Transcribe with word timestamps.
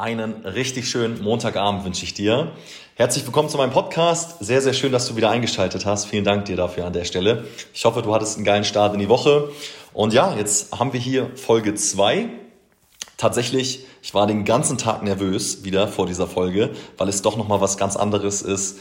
Einen 0.00 0.46
richtig 0.46 0.88
schönen 0.88 1.22
Montagabend 1.22 1.84
wünsche 1.84 2.04
ich 2.04 2.14
dir. 2.14 2.52
Herzlich 2.94 3.26
willkommen 3.26 3.50
zu 3.50 3.58
meinem 3.58 3.72
Podcast. 3.72 4.42
Sehr, 4.42 4.62
sehr 4.62 4.72
schön, 4.72 4.92
dass 4.92 5.06
du 5.06 5.14
wieder 5.14 5.28
eingeschaltet 5.28 5.84
hast. 5.84 6.06
Vielen 6.06 6.24
Dank 6.24 6.46
dir 6.46 6.56
dafür 6.56 6.86
an 6.86 6.94
der 6.94 7.04
Stelle. 7.04 7.44
Ich 7.74 7.84
hoffe, 7.84 8.00
du 8.00 8.14
hattest 8.14 8.36
einen 8.36 8.46
geilen 8.46 8.64
Start 8.64 8.94
in 8.94 9.00
die 9.00 9.10
Woche. 9.10 9.50
Und 9.92 10.14
ja, 10.14 10.34
jetzt 10.34 10.78
haben 10.78 10.94
wir 10.94 11.00
hier 11.00 11.30
Folge 11.36 11.74
2. 11.74 12.30
Tatsächlich, 13.18 13.84
ich 14.00 14.14
war 14.14 14.26
den 14.26 14.46
ganzen 14.46 14.78
Tag 14.78 15.02
nervös 15.02 15.64
wieder 15.64 15.86
vor 15.86 16.06
dieser 16.06 16.26
Folge, 16.26 16.70
weil 16.96 17.10
es 17.10 17.20
doch 17.20 17.36
nochmal 17.36 17.60
was 17.60 17.76
ganz 17.76 17.96
anderes 17.96 18.40
ist, 18.40 18.78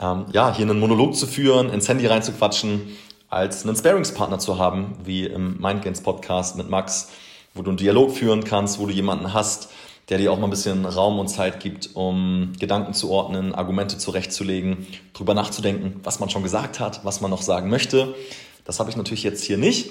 ähm, 0.00 0.26
ja, 0.32 0.54
hier 0.54 0.66
einen 0.66 0.80
Monolog 0.80 1.16
zu 1.16 1.26
führen, 1.26 1.70
ins 1.70 1.88
Handy 1.88 2.06
reinzuquatschen, 2.06 2.94
als 3.30 3.64
einen 3.64 3.74
Sparingspartner 3.74 4.38
zu 4.38 4.58
haben, 4.58 4.98
wie 5.02 5.24
im 5.24 5.58
Mindgains 5.62 6.02
Podcast 6.02 6.56
mit 6.56 6.68
Max, 6.68 7.08
wo 7.54 7.62
du 7.62 7.70
einen 7.70 7.78
Dialog 7.78 8.10
führen 8.10 8.44
kannst, 8.44 8.78
wo 8.78 8.84
du 8.84 8.92
jemanden 8.92 9.32
hast, 9.32 9.70
der 10.08 10.18
dir 10.18 10.32
auch 10.32 10.38
mal 10.38 10.46
ein 10.46 10.50
bisschen 10.50 10.84
Raum 10.84 11.18
und 11.18 11.28
Zeit 11.28 11.60
gibt, 11.60 11.90
um 11.94 12.52
Gedanken 12.58 12.94
zu 12.94 13.10
ordnen, 13.10 13.54
Argumente 13.54 13.98
zurechtzulegen, 13.98 14.86
drüber 15.14 15.34
nachzudenken, 15.34 16.00
was 16.02 16.20
man 16.20 16.28
schon 16.28 16.42
gesagt 16.42 16.80
hat, 16.80 17.04
was 17.04 17.20
man 17.20 17.30
noch 17.30 17.42
sagen 17.42 17.70
möchte. 17.70 18.14
Das 18.64 18.80
habe 18.80 18.90
ich 18.90 18.96
natürlich 18.96 19.22
jetzt 19.22 19.44
hier 19.44 19.58
nicht. 19.58 19.90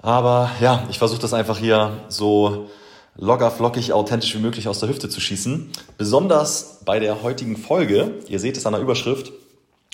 Aber 0.00 0.50
ja, 0.60 0.84
ich 0.90 0.98
versuche 0.98 1.20
das 1.20 1.32
einfach 1.32 1.58
hier 1.58 1.92
so 2.08 2.68
locker, 3.16 3.50
flockig, 3.50 3.92
authentisch 3.92 4.34
wie 4.34 4.40
möglich 4.40 4.68
aus 4.68 4.80
der 4.80 4.88
Hüfte 4.88 5.08
zu 5.08 5.20
schießen. 5.20 5.70
Besonders 5.96 6.80
bei 6.84 6.98
der 6.98 7.22
heutigen 7.22 7.56
Folge, 7.56 8.14
ihr 8.28 8.40
seht 8.40 8.56
es 8.56 8.66
an 8.66 8.72
der 8.72 8.82
Überschrift, 8.82 9.32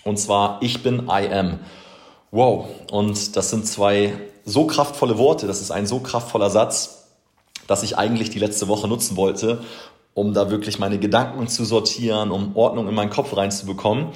und 0.05 0.19
zwar 0.19 0.59
Ich 0.61 0.83
bin 0.83 1.09
I 1.09 1.33
am. 1.33 1.61
Wow, 2.31 2.67
und 2.91 3.37
das 3.37 3.51
sind 3.51 3.67
zwei 3.67 4.15
so 4.45 4.67
kraftvolle 4.67 5.19
Worte, 5.19 5.47
das 5.47 5.61
ist 5.61 5.71
ein 5.71 5.87
so 5.87 6.01
kraftvoller 6.01 6.51
Satz, 6.51 7.02
das 7.67 7.83
ich 7.83 7.99
eigentlich 7.99 8.31
die 8.31 8.39
letzte 8.39 8.69
Woche 8.69 8.89
nutzen 8.89 9.17
wollte, 9.17 9.63
um 10.15 10.35
da 10.35 10.51
wirklich 10.51 10.79
meine 10.79 10.99
Gedanken 10.99 11.49
zu 11.49 11.65
sortieren, 11.65 12.31
um 12.31 12.57
Ordnung 12.57 12.89
in 12.89 12.95
meinen 12.95 13.11
Kopf 13.11 13.37
reinzubekommen. 13.37 14.09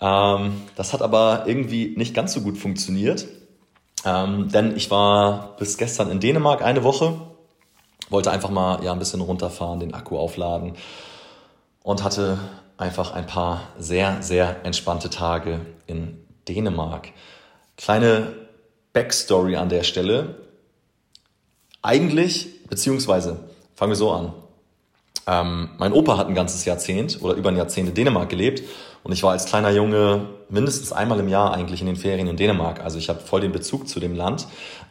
Ähm, 0.00 0.62
das 0.76 0.92
hat 0.92 1.02
aber 1.02 1.44
irgendwie 1.46 1.94
nicht 1.96 2.14
ganz 2.14 2.32
so 2.32 2.40
gut 2.40 2.58
funktioniert, 2.58 3.26
ähm, 4.04 4.48
denn 4.50 4.76
ich 4.76 4.90
war 4.90 5.56
bis 5.58 5.78
gestern 5.78 6.10
in 6.10 6.20
Dänemark 6.20 6.62
eine 6.62 6.82
Woche, 6.82 7.20
wollte 8.10 8.30
einfach 8.30 8.50
mal 8.50 8.84
ja, 8.84 8.92
ein 8.92 8.98
bisschen 8.98 9.20
runterfahren, 9.20 9.80
den 9.80 9.94
Akku 9.94 10.18
aufladen 10.18 10.74
und 11.82 12.02
hatte 12.02 12.38
einfach 12.76 13.12
ein 13.12 13.26
paar 13.26 13.62
sehr, 13.78 14.22
sehr 14.22 14.64
entspannte 14.64 15.08
Tage 15.08 15.60
in 15.86 16.18
Dänemark. 16.48 17.10
Kleine 17.76 18.34
Backstory 18.92 19.56
an 19.56 19.68
der 19.68 19.84
Stelle. 19.84 20.36
Eigentlich 21.80 22.48
Beziehungsweise, 22.72 23.36
fangen 23.74 23.90
wir 23.90 23.96
so 23.96 24.12
an. 24.12 24.32
Ähm, 25.26 25.68
mein 25.76 25.92
Opa 25.92 26.16
hat 26.16 26.28
ein 26.28 26.34
ganzes 26.34 26.64
Jahrzehnt 26.64 27.18
oder 27.20 27.34
über 27.34 27.50
ein 27.50 27.56
Jahrzehnt 27.58 27.90
in 27.90 27.94
Dänemark 27.94 28.30
gelebt 28.30 28.62
und 29.02 29.12
ich 29.12 29.22
war 29.22 29.32
als 29.32 29.44
kleiner 29.44 29.70
Junge 29.70 30.30
mindestens 30.48 30.90
einmal 30.90 31.20
im 31.20 31.28
Jahr 31.28 31.52
eigentlich 31.52 31.82
in 31.82 31.86
den 31.86 31.96
Ferien 31.96 32.28
in 32.28 32.38
Dänemark. 32.38 32.80
Also 32.80 32.96
ich 32.96 33.10
habe 33.10 33.20
voll 33.20 33.42
den 33.42 33.52
Bezug 33.52 33.90
zu 33.90 34.00
dem 34.00 34.16
Land. 34.16 34.46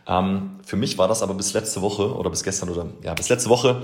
Ähm, 0.06 0.60
für 0.64 0.76
mich 0.76 1.00
war 1.00 1.08
das 1.08 1.24
aber 1.24 1.34
bis 1.34 1.54
letzte 1.54 1.82
Woche 1.82 2.16
oder 2.16 2.30
bis 2.30 2.44
gestern 2.44 2.70
oder 2.70 2.86
ja, 3.02 3.16
bis 3.16 3.30
letzte 3.30 3.50
Woche 3.50 3.82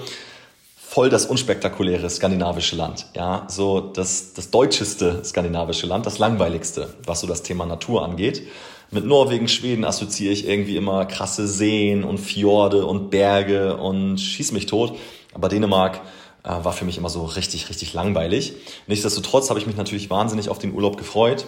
voll 0.75 1.09
das 1.09 1.25
unspektakuläre 1.25 2.07
skandinavische 2.07 2.75
Land. 2.75 3.07
Ja, 3.15 3.47
so 3.47 3.79
das, 3.79 4.35
das 4.35 4.51
deutscheste 4.51 5.23
skandinavische 5.25 5.87
Land, 5.87 6.05
das 6.05 6.19
langweiligste, 6.19 6.93
was 7.03 7.21
so 7.21 7.25
das 7.25 7.41
Thema 7.41 7.65
Natur 7.65 8.05
angeht 8.05 8.43
mit 8.91 9.05
Norwegen, 9.05 9.47
Schweden 9.47 9.83
assoziiere 9.83 10.33
ich 10.33 10.47
irgendwie 10.47 10.77
immer 10.77 11.05
krasse 11.05 11.47
Seen 11.47 12.03
und 12.03 12.19
Fjorde 12.19 12.85
und 12.85 13.09
Berge 13.09 13.77
und 13.77 14.17
schieß 14.17 14.51
mich 14.51 14.65
tot. 14.65 14.97
Aber 15.33 15.49
Dänemark 15.49 16.01
äh, 16.43 16.49
war 16.49 16.73
für 16.73 16.85
mich 16.85 16.97
immer 16.97 17.09
so 17.09 17.25
richtig, 17.25 17.69
richtig 17.69 17.93
langweilig. 17.93 18.53
Nichtsdestotrotz 18.87 19.49
habe 19.49 19.59
ich 19.59 19.67
mich 19.67 19.75
natürlich 19.75 20.09
wahnsinnig 20.09 20.49
auf 20.49 20.59
den 20.59 20.73
Urlaub 20.73 20.97
gefreut. 20.97 21.45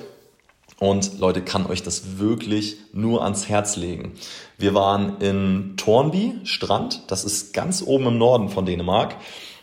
Und 0.79 1.19
Leute, 1.19 1.41
kann 1.41 1.65
euch 1.65 1.83
das 1.83 2.19
wirklich 2.19 2.77
nur 2.93 3.23
ans 3.23 3.49
Herz 3.49 3.75
legen. 3.75 4.13
Wir 4.57 4.73
waren 4.73 5.19
in 5.19 5.73
Tornby, 5.75 6.35
Strand. 6.43 7.03
Das 7.07 7.25
ist 7.25 7.53
ganz 7.53 7.83
oben 7.85 8.07
im 8.07 8.17
Norden 8.17 8.49
von 8.49 8.65
Dänemark. 8.65 9.15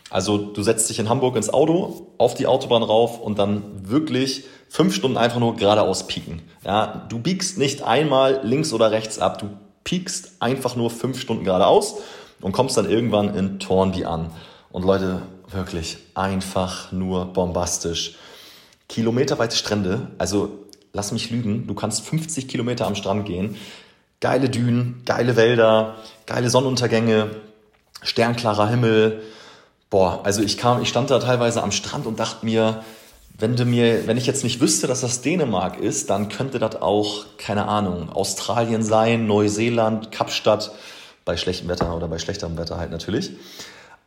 Also 0.09 0.37
du 0.37 0.63
setzt 0.63 0.89
dich 0.89 0.99
in 0.99 1.09
Hamburg 1.09 1.35
ins 1.35 1.49
Auto, 1.49 2.13
auf 2.17 2.33
die 2.33 2.47
Autobahn 2.47 2.83
rauf 2.83 3.19
und 3.19 3.39
dann 3.39 3.89
wirklich 3.89 4.45
fünf 4.69 4.95
Stunden 4.95 5.17
einfach 5.17 5.39
nur 5.39 5.55
geradeaus 5.55 6.07
pieken. 6.07 6.41
Ja, 6.63 7.05
du 7.09 7.19
biegst 7.19 7.57
nicht 7.57 7.83
einmal 7.83 8.41
links 8.43 8.73
oder 8.73 8.91
rechts 8.91 9.19
ab, 9.19 9.39
du 9.39 9.49
piekst 9.83 10.41
einfach 10.41 10.75
nur 10.75 10.89
fünf 10.89 11.19
Stunden 11.19 11.43
geradeaus 11.43 11.95
und 12.41 12.51
kommst 12.51 12.77
dann 12.77 12.89
irgendwann 12.89 13.35
in 13.35 13.59
Tornby 13.59 14.05
an. 14.05 14.31
Und 14.71 14.83
Leute, 14.83 15.21
wirklich 15.49 15.97
einfach 16.13 16.91
nur 16.91 17.25
bombastisch. 17.25 18.15
Kilometerweite 18.89 19.55
Strände, 19.55 20.07
also 20.17 20.65
lass 20.93 21.11
mich 21.11 21.29
lügen, 21.29 21.67
du 21.67 21.73
kannst 21.73 22.01
50 22.01 22.47
Kilometer 22.47 22.85
am 22.85 22.95
Strand 22.95 23.25
gehen. 23.25 23.55
Geile 24.19 24.49
Dünen, 24.49 25.03
geile 25.05 25.35
Wälder, 25.35 25.95
geile 26.25 26.49
Sonnenuntergänge, 26.49 27.29
sternklarer 28.01 28.67
Himmel. 28.69 29.21
Boah, 29.89 30.21
also 30.23 30.41
ich 30.41 30.57
kam, 30.57 30.81
ich 30.81 30.89
stand 30.89 31.09
da 31.09 31.19
teilweise 31.19 31.63
am 31.63 31.71
Strand 31.71 32.05
und 32.05 32.19
dachte 32.19 32.45
mir, 32.45 32.83
wenn 33.39 33.55
du 33.55 33.65
mir, 33.65 34.07
wenn 34.07 34.17
ich 34.17 34.25
jetzt 34.25 34.43
nicht 34.43 34.59
wüsste, 34.59 34.87
dass 34.87 35.01
das 35.01 35.21
Dänemark 35.21 35.79
ist, 35.79 36.09
dann 36.09 36.27
könnte 36.27 36.59
das 36.59 36.81
auch, 36.81 37.25
keine 37.37 37.67
Ahnung, 37.67 38.09
Australien 38.09 38.83
sein, 38.83 39.27
Neuseeland, 39.27 40.11
Kapstadt, 40.11 40.71
bei 41.23 41.37
schlechtem 41.37 41.67
Wetter 41.67 41.95
oder 41.95 42.07
bei 42.07 42.17
schlechterem 42.17 42.57
Wetter 42.57 42.77
halt 42.77 42.89
natürlich. 42.89 43.31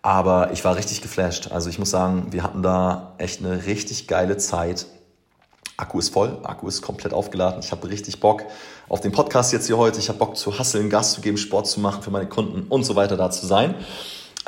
Aber 0.02 0.50
ich 0.52 0.64
war 0.64 0.76
richtig 0.76 1.02
geflasht. 1.02 1.52
Also 1.52 1.68
ich 1.68 1.78
muss 1.78 1.90
sagen, 1.90 2.28
wir 2.30 2.42
hatten 2.42 2.62
da 2.62 3.12
echt 3.18 3.40
eine 3.40 3.66
richtig 3.66 4.08
geile 4.08 4.38
Zeit. 4.38 4.86
Akku 5.76 5.98
ist 5.98 6.12
voll, 6.12 6.38
Akku 6.42 6.66
ist 6.66 6.82
komplett 6.82 7.12
aufgeladen. 7.12 7.60
Ich 7.60 7.70
habe 7.72 7.88
richtig 7.88 8.20
Bock 8.20 8.42
auf 8.88 9.00
den 9.00 9.12
Podcast 9.12 9.52
jetzt 9.52 9.66
hier 9.66 9.76
heute. 9.76 9.98
Ich 9.98 10.08
habe 10.08 10.18
Bock 10.18 10.36
zu 10.36 10.58
hasseln, 10.58 10.90
Gas 10.90 11.12
zu 11.12 11.20
geben, 11.20 11.36
Sport 11.36 11.66
zu 11.68 11.80
machen 11.80 12.02
für 12.02 12.10
meine 12.10 12.28
Kunden 12.28 12.66
und 12.68 12.84
so 12.84 12.96
weiter 12.96 13.16
da 13.16 13.30
zu 13.30 13.46
sein. 13.46 13.74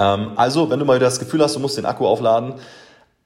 Ähm, 0.02 0.32
also, 0.36 0.68
wenn 0.70 0.78
du 0.78 0.84
mal 0.84 0.98
das 0.98 1.18
Gefühl 1.18 1.42
hast, 1.42 1.54
du 1.54 1.60
musst 1.60 1.78
den 1.78 1.86
Akku 1.86 2.06
aufladen, 2.06 2.54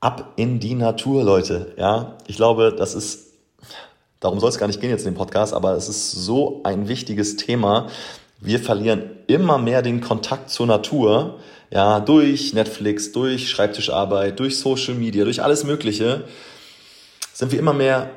ab 0.00 0.34
in 0.37 0.60
die 0.60 0.75
Natur, 0.75 1.25
Leute. 1.25 1.72
Ja, 1.78 2.19
ich 2.26 2.37
glaube, 2.37 2.75
das 2.76 2.94
ist, 2.94 3.32
darum 4.20 4.41
soll 4.41 4.50
es 4.50 4.59
gar 4.59 4.66
nicht 4.66 4.81
gehen 4.81 4.91
jetzt 4.91 5.06
in 5.06 5.14
dem 5.14 5.19
Podcast, 5.19 5.54
aber 5.54 5.72
es 5.72 5.88
ist 5.88 6.12
so 6.12 6.60
ein 6.64 6.88
wichtiges 6.88 7.37
Thema. 7.37 7.88
Wir 8.41 8.60
verlieren 8.60 9.10
immer 9.26 9.56
mehr 9.56 9.81
den 9.81 10.03
Kontakt 10.03 10.50
zur 10.50 10.66
Natur, 10.66 11.41
ja, 11.70 12.00
durch 12.00 12.53
Netflix, 12.53 13.12
durch 13.12 13.48
Schreibtischarbeit, 13.48 14.38
durch 14.38 14.58
Social 14.58 14.94
Media, 14.94 15.25
durch 15.25 15.43
alles 15.43 15.64
Mögliche, 15.64 16.25
sind 17.32 17.53
wir 17.53 17.58
immer 17.58 17.72
mehr 17.72 18.10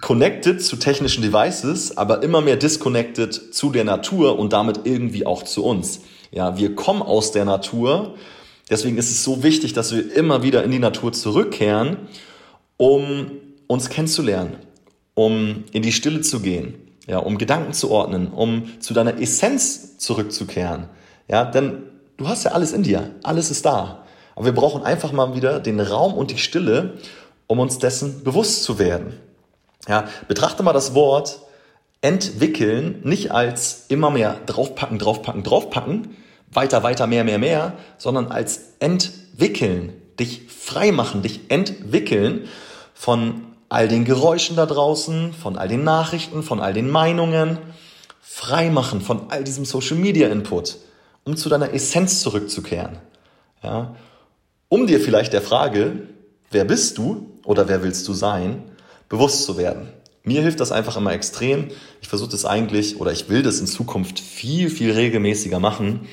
connected 0.00 0.62
zu 0.62 0.76
technischen 0.76 1.22
Devices, 1.22 1.96
aber 1.96 2.22
immer 2.24 2.40
mehr 2.40 2.56
disconnected 2.56 3.32
zu 3.54 3.70
der 3.70 3.84
Natur 3.84 4.38
und 4.38 4.52
damit 4.52 4.80
irgendwie 4.84 5.24
auch 5.24 5.44
zu 5.44 5.64
uns. 5.64 6.00
Ja, 6.34 6.58
wir 6.58 6.74
kommen 6.74 7.02
aus 7.02 7.32
der 7.32 7.44
Natur, 7.44 8.14
Deswegen 8.70 8.96
ist 8.96 9.10
es 9.10 9.22
so 9.22 9.42
wichtig, 9.42 9.74
dass 9.74 9.94
wir 9.94 10.14
immer 10.14 10.42
wieder 10.42 10.64
in 10.64 10.70
die 10.70 10.78
Natur 10.78 11.12
zurückkehren, 11.12 12.08
um 12.76 13.30
uns 13.66 13.90
kennenzulernen, 13.90 14.56
um 15.14 15.64
in 15.72 15.82
die 15.82 15.92
Stille 15.92 16.22
zu 16.22 16.40
gehen, 16.40 16.74
ja, 17.06 17.18
um 17.18 17.36
Gedanken 17.36 17.74
zu 17.74 17.90
ordnen, 17.90 18.28
um 18.28 18.80
zu 18.80 18.94
deiner 18.94 19.20
Essenz 19.20 19.98
zurückzukehren. 19.98 20.88
Ja, 21.28 21.44
denn 21.44 21.82
du 22.16 22.26
hast 22.26 22.44
ja 22.44 22.52
alles 22.52 22.72
in 22.72 22.82
dir, 22.82 23.10
alles 23.22 23.50
ist 23.50 23.66
da. 23.66 24.04
Aber 24.34 24.46
wir 24.46 24.54
brauchen 24.54 24.82
einfach 24.82 25.12
mal 25.12 25.34
wieder 25.34 25.60
den 25.60 25.78
Raum 25.78 26.14
und 26.14 26.30
die 26.30 26.38
Stille, 26.38 26.94
um 27.46 27.58
uns 27.58 27.78
dessen 27.78 28.24
bewusst 28.24 28.64
zu 28.64 28.78
werden. 28.78 29.12
Ja, 29.86 30.08
betrachte 30.26 30.62
mal 30.62 30.72
das 30.72 30.94
Wort 30.94 31.40
entwickeln 32.00 33.00
nicht 33.04 33.30
als 33.30 33.86
immer 33.88 34.10
mehr 34.10 34.38
draufpacken, 34.46 34.98
draufpacken, 34.98 35.42
draufpacken, 35.42 36.16
weiter, 36.54 36.82
weiter, 36.82 37.06
mehr, 37.06 37.24
mehr, 37.24 37.38
mehr, 37.38 37.72
sondern 37.98 38.28
als 38.28 38.74
entwickeln, 38.78 39.92
dich 40.18 40.42
frei 40.48 40.92
machen, 40.92 41.22
dich 41.22 41.40
entwickeln 41.48 42.48
von 42.94 43.42
all 43.68 43.88
den 43.88 44.04
Geräuschen 44.04 44.56
da 44.56 44.66
draußen, 44.66 45.32
von 45.32 45.58
all 45.58 45.68
den 45.68 45.84
Nachrichten, 45.84 46.42
von 46.42 46.60
all 46.60 46.72
den 46.72 46.88
Meinungen, 46.88 47.58
frei 48.34 48.68
machen 48.68 49.00
von 49.00 49.30
all 49.30 49.44
diesem 49.44 49.64
Social 49.64 49.96
Media 49.96 50.28
Input, 50.28 50.76
um 51.24 51.36
zu 51.36 51.48
deiner 51.48 51.72
Essenz 51.72 52.20
zurückzukehren. 52.20 52.98
Ja? 53.62 53.94
Um 54.68 54.88
dir 54.88 55.00
vielleicht 55.00 55.32
der 55.32 55.42
Frage, 55.42 56.08
wer 56.50 56.64
bist 56.64 56.98
du 56.98 57.30
oder 57.44 57.68
wer 57.68 57.82
willst 57.82 58.08
du 58.08 58.12
sein, 58.12 58.64
bewusst 59.08 59.44
zu 59.44 59.56
werden. 59.56 59.88
Mir 60.24 60.42
hilft 60.42 60.58
das 60.58 60.72
einfach 60.72 60.96
immer 60.96 61.12
extrem. 61.12 61.68
Ich 62.00 62.08
versuche 62.08 62.30
das 62.30 62.44
eigentlich 62.44 63.00
oder 63.00 63.12
ich 63.12 63.28
will 63.28 63.42
das 63.42 63.60
in 63.60 63.66
Zukunft 63.66 64.18
viel, 64.18 64.68
viel 64.68 64.90
regelmäßiger 64.92 65.60
machen, 65.60 66.08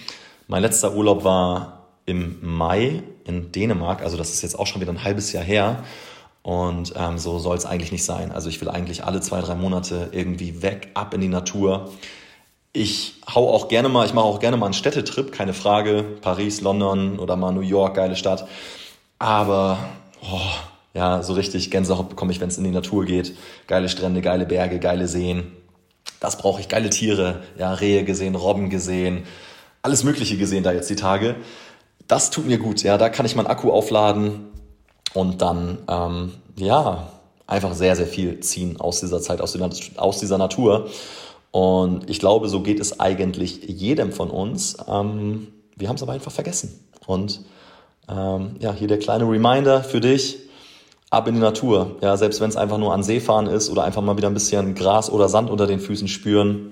mein 0.52 0.64
letzter 0.64 0.94
Urlaub 0.94 1.24
war 1.24 1.88
im 2.06 2.38
Mai 2.42 3.04
in 3.24 3.54
Dänemark, 3.54 4.02
also 4.02 4.18
das 4.18 4.34
ist 4.34 4.42
jetzt 4.42 4.60
auch 4.60 4.68
schon 4.68 4.82
wieder 4.82 4.92
ein 4.92 5.06
halbes 5.06 5.32
Jahr 5.32 5.46
her. 5.46 5.86
Und 6.44 6.94
ähm, 6.98 7.18
so 7.18 7.40
soll 7.40 7.56
es 7.56 7.66
eigentlich 7.66 7.94
nicht 7.94 8.04
sein. 8.04 8.34
Also 8.34 8.50
ich 8.50 8.60
will 8.60 8.68
eigentlich 8.68 9.06
alle 9.06 9.22
zwei, 9.22 9.40
drei 9.40 9.56
Monate 9.56 10.10
irgendwie 10.12 10.62
weg, 10.62 10.90
ab 10.94 11.14
in 11.14 11.22
die 11.22 11.30
Natur. 11.30 11.90
ich 12.74 13.22
hau 13.34 13.50
auch 13.50 13.70
gerne 13.70 13.88
mal, 13.88 14.06
ich 14.06 14.14
mache 14.14 14.26
auch 14.26 14.40
gerne 14.40 14.58
mal 14.58 14.66
einen 14.66 14.74
Städtetrip, 14.74 15.32
keine 15.32 15.54
Frage. 15.54 16.04
Paris, 16.20 16.60
London 16.60 17.18
oder 17.20 17.38
mal 17.38 17.54
New 17.54 17.62
York, 17.62 17.96
geile 17.96 18.18
Stadt. 18.18 18.46
Aber 19.20 19.78
oh, 20.22 20.52
ja, 20.94 21.24
so 21.24 21.32
richtig 21.32 21.72
Gänsehaut 21.72 22.10
bekomme 22.10 22.34
ich, 22.34 22.42
wenn 22.42 22.50
es 22.50 22.58
in 22.58 22.66
die 22.66 22.72
Natur 22.72 23.06
geht. 23.06 23.38
Geile 23.68 23.88
Strände, 23.88 24.20
geile 24.20 24.46
Berge, 24.46 24.80
geile 24.80 25.08
Seen. 25.08 25.54
Das 26.20 26.38
brauche 26.38 26.60
ich. 26.60 26.68
Geile 26.68 26.90
Tiere, 26.90 27.44
ja, 27.58 27.74
Rehe 27.74 28.04
gesehen, 28.04 28.36
Robben 28.36 28.70
gesehen, 28.70 29.24
alles 29.82 30.04
Mögliche 30.04 30.38
gesehen 30.38 30.64
da 30.64 30.72
jetzt 30.72 30.90
die 30.90 30.96
Tage. 30.96 31.36
Das 32.08 32.30
tut 32.30 32.46
mir 32.46 32.58
gut, 32.58 32.84
ja, 32.84 32.98
da 32.98 33.10
kann 33.10 33.26
ich 33.26 33.36
meinen 33.36 33.48
Akku 33.48 33.72
aufladen 33.72 34.48
und 35.14 35.42
dann, 35.42 35.80
ähm, 35.88 36.34
ja, 36.56 37.08
einfach 37.48 37.74
sehr, 37.74 37.96
sehr 37.96 38.08
viel 38.08 38.40
ziehen 38.40 38.80
aus 38.80 39.02
dieser 39.02 39.22
Zeit, 39.22 39.42
aus, 39.42 39.58
aus 39.98 40.20
dieser 40.20 40.38
Natur. 40.38 40.90
Und 41.52 42.10
ich 42.10 42.20
glaube, 42.20 42.48
so 42.48 42.62
geht 42.62 42.80
es 42.80 43.00
eigentlich 43.00 43.64
jedem 43.68 44.14
von 44.14 44.30
uns. 44.30 44.78
Ähm, 44.88 45.48
wir 45.76 45.90
haben 45.90 45.98
es 45.98 46.04
aber 46.04 46.14
einfach 46.14 46.32
vergessen. 46.32 46.88
Und 47.06 47.42
ähm, 48.10 48.56
ja, 48.60 48.74
hier 48.74 48.88
der 48.88 49.00
kleine 49.00 49.26
Reminder 49.30 49.84
für 49.84 50.00
dich. 50.00 50.38
Ab 51.10 51.28
in 51.28 51.36
die 51.36 51.42
Natur. 51.42 51.98
Ja, 52.02 52.16
selbst 52.16 52.40
wenn 52.40 52.50
es 52.50 52.56
einfach 52.56 52.78
nur 52.78 52.94
an 52.94 53.04
See 53.04 53.20
fahren 53.20 53.48
ist 53.48 53.70
oder 53.70 53.84
einfach 53.84 54.02
mal 54.02 54.16
wieder 54.16 54.30
ein 54.30 54.34
bisschen 54.34 54.76
Gras 54.76 55.10
oder 55.10 55.28
Sand 55.28 55.50
unter 55.50 55.68
den 55.68 55.82
Füßen 55.82 56.08
spüren. 56.08 56.70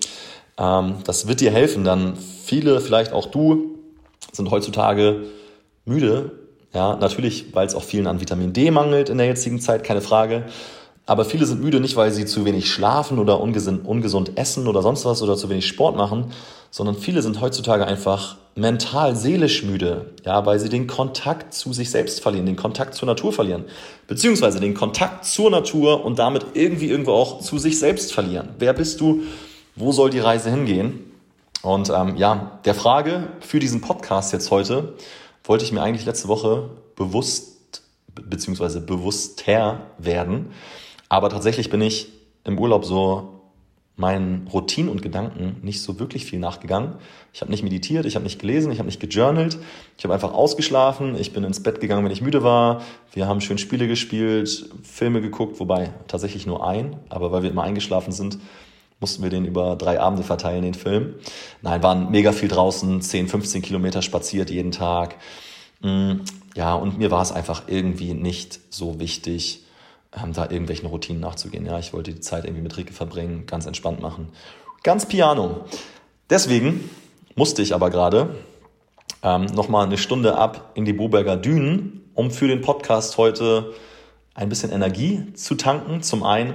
Ähm, 0.60 0.96
das 1.06 1.28
wird 1.28 1.42
dir 1.42 1.52
helfen. 1.52 1.84
Dann 1.84 2.16
viele, 2.16 2.82
vielleicht 2.82 3.14
auch 3.14 3.28
du, 3.28 3.78
sind 4.32 4.52
heutzutage 4.52 5.24
müde. 5.86 6.32
Ja, 6.74 6.96
natürlich, 6.98 7.56
weil 7.56 7.66
es 7.66 7.74
auch 7.74 7.84
vielen 7.84 8.06
an 8.06 8.22
Vitamin 8.22 8.54
D 8.54 8.70
mangelt 8.70 9.10
in 9.10 9.18
der 9.18 9.28
jetzigen 9.28 9.60
Zeit, 9.60 9.84
keine 9.84 10.02
Frage. 10.02 10.44
Aber 11.08 11.26
viele 11.26 11.48
sind 11.48 11.64
müde 11.64 11.80
nicht, 11.80 11.96
weil 11.96 12.12
sie 12.12 12.26
zu 12.28 12.46
wenig 12.46 12.72
schlafen 12.72 13.18
oder 13.18 13.42
ungesund, 13.42 13.88
ungesund 13.88 14.38
essen 14.38 14.68
oder 14.68 14.84
sonst 14.84 15.06
was 15.06 15.24
oder 15.24 15.36
zu 15.36 15.50
wenig 15.50 15.66
Sport 15.66 15.96
machen, 15.98 16.26
sondern 16.70 16.96
viele 16.96 17.24
sind 17.24 17.42
heutzutage 17.42 17.88
einfach 17.88 18.38
mental, 18.54 19.16
seelisch 19.16 19.64
müde, 19.64 20.12
ja, 20.24 20.46
weil 20.46 20.60
sie 20.60 20.70
den 20.70 20.86
Kontakt 20.86 21.56
zu 21.56 21.74
sich 21.74 21.90
selbst 21.90 22.22
verlieren, 22.22 22.46
den 22.46 22.58
Kontakt 22.58 22.94
zur 22.94 23.08
Natur 23.08 23.34
verlieren, 23.34 23.66
beziehungsweise 24.06 24.60
den 24.60 24.76
Kontakt 24.76 25.26
zur 25.26 25.50
Natur 25.50 26.06
und 26.06 26.20
damit 26.20 26.46
irgendwie 26.54 26.90
irgendwo 26.90 27.14
auch 27.14 27.42
zu 27.42 27.58
sich 27.58 27.80
selbst 27.80 28.14
verlieren. 28.14 28.50
Wer 28.60 28.74
bist 28.74 29.02
du? 29.02 29.24
Wo 29.80 29.94
soll 29.94 30.10
die 30.10 30.20
Reise 30.20 30.52
hingehen? 30.52 31.10
Und 31.62 31.90
ähm, 31.90 32.18
ja, 32.18 32.60
der 32.66 32.76
Frage 32.76 33.30
für 33.40 33.60
diesen 33.60 33.80
Podcast 33.80 34.34
jetzt 34.34 34.52
heute 34.52 34.96
wollte 35.46 35.64
ich 35.64 35.72
mir 35.72 35.82
eigentlich 35.82 36.06
letzte 36.06 36.28
Woche 36.28 36.70
bewusst 36.98 37.84
beziehungsweise 38.14 38.82
bewusster 38.82 39.80
werden. 39.98 40.52
Aber 41.08 41.30
tatsächlich 41.30 41.70
bin 41.70 41.80
ich 41.80 42.10
im 42.44 42.60
Urlaub 42.60 42.84
so 42.84 43.40
meinen 43.96 44.50
Routinen 44.52 44.92
und 44.92 45.02
Gedanken 45.02 45.56
nicht 45.62 45.82
so 45.82 45.98
wirklich 45.98 46.26
viel 46.26 46.40
nachgegangen. 46.40 46.96
Ich 47.32 47.40
habe 47.40 47.50
nicht 47.50 47.64
meditiert, 47.64 48.06
ich 48.06 48.16
habe 48.16 48.24
nicht 48.24 48.40
gelesen, 48.40 48.74
ich 48.74 48.80
habe 48.80 48.88
nicht 48.88 49.00
gejournalt. 49.00 49.60
Ich 49.98 50.04
habe 50.04 50.14
einfach 50.14 50.34
ausgeschlafen, 50.34 51.16
ich 51.18 51.32
bin 51.32 51.46
ins 51.46 51.64
Bett 51.64 51.80
gegangen, 51.80 52.04
wenn 52.04 52.12
ich 52.12 52.22
müde 52.22 52.44
war. 52.44 52.82
Wir 53.14 53.28
haben 53.28 53.40
schön 53.40 53.58
Spiele 53.58 53.88
gespielt, 53.88 54.70
Filme 54.84 55.22
geguckt, 55.22 55.62
wobei 55.62 55.94
tatsächlich 56.10 56.46
nur 56.46 56.68
ein, 56.68 56.98
aber 57.08 57.32
weil 57.32 57.44
wir 57.44 57.50
immer 57.50 57.64
eingeschlafen 57.64 58.12
sind, 58.12 58.40
mussten 59.00 59.24
wir 59.24 59.30
den 59.30 59.46
über 59.46 59.76
drei 59.76 60.00
Abende 60.00 60.24
verteilen, 60.24 60.64
den 60.64 60.74
Film. 60.74 61.16
Nein, 61.62 61.82
waren 61.84 62.12
mega 62.12 62.32
viel 62.32 62.50
draußen, 62.50 63.02
10, 63.02 63.28
15 63.28 63.62
Kilometer 63.62 64.02
spaziert 64.02 64.50
jeden 64.50 64.72
Tag. 64.72 65.16
Mm, 65.82 66.22
ja, 66.56 66.74
und 66.76 66.98
mir 66.98 67.12
war 67.12 67.22
es 67.22 67.32
einfach 67.32 67.64
irgendwie 67.68 68.14
nicht 68.14 68.60
so 68.70 69.00
wichtig, 69.00 69.64
ähm, 70.22 70.34
da 70.34 70.44
irgendwelchen 70.44 70.88
Routinen 70.88 71.22
nachzugehen. 71.22 71.66
Ja, 71.66 71.80
ich 71.80 71.94
wollte 71.94 72.14
die 72.14 72.20
Zeit 72.20 72.46
irgendwie 72.46 72.64
mit 72.64 72.76
Rike 72.78 72.94
verbringen, 72.94 73.46
ganz 73.46 73.66
entspannt 73.66 74.02
machen. 74.02 74.30
Ganz 74.84 75.06
piano. 75.06 75.66
Deswegen 76.30 76.90
musste 77.36 77.62
ich 77.62 77.74
aber 77.74 77.90
gerade 77.90 78.36
ähm, 79.24 79.46
nochmal 79.46 79.86
eine 79.86 79.98
Stunde 79.98 80.38
ab 80.38 80.72
in 80.76 80.86
die 80.86 80.94
Boberger 80.94 81.38
Dünen, 81.38 82.10
um 82.14 82.32
für 82.32 82.48
den 82.48 82.62
Podcast 82.62 83.18
heute 83.18 83.74
ein 84.34 84.50
bisschen 84.50 84.72
Energie 84.72 85.34
zu 85.34 85.56
tanken, 85.56 86.02
zum 86.02 86.24
einen, 86.24 86.54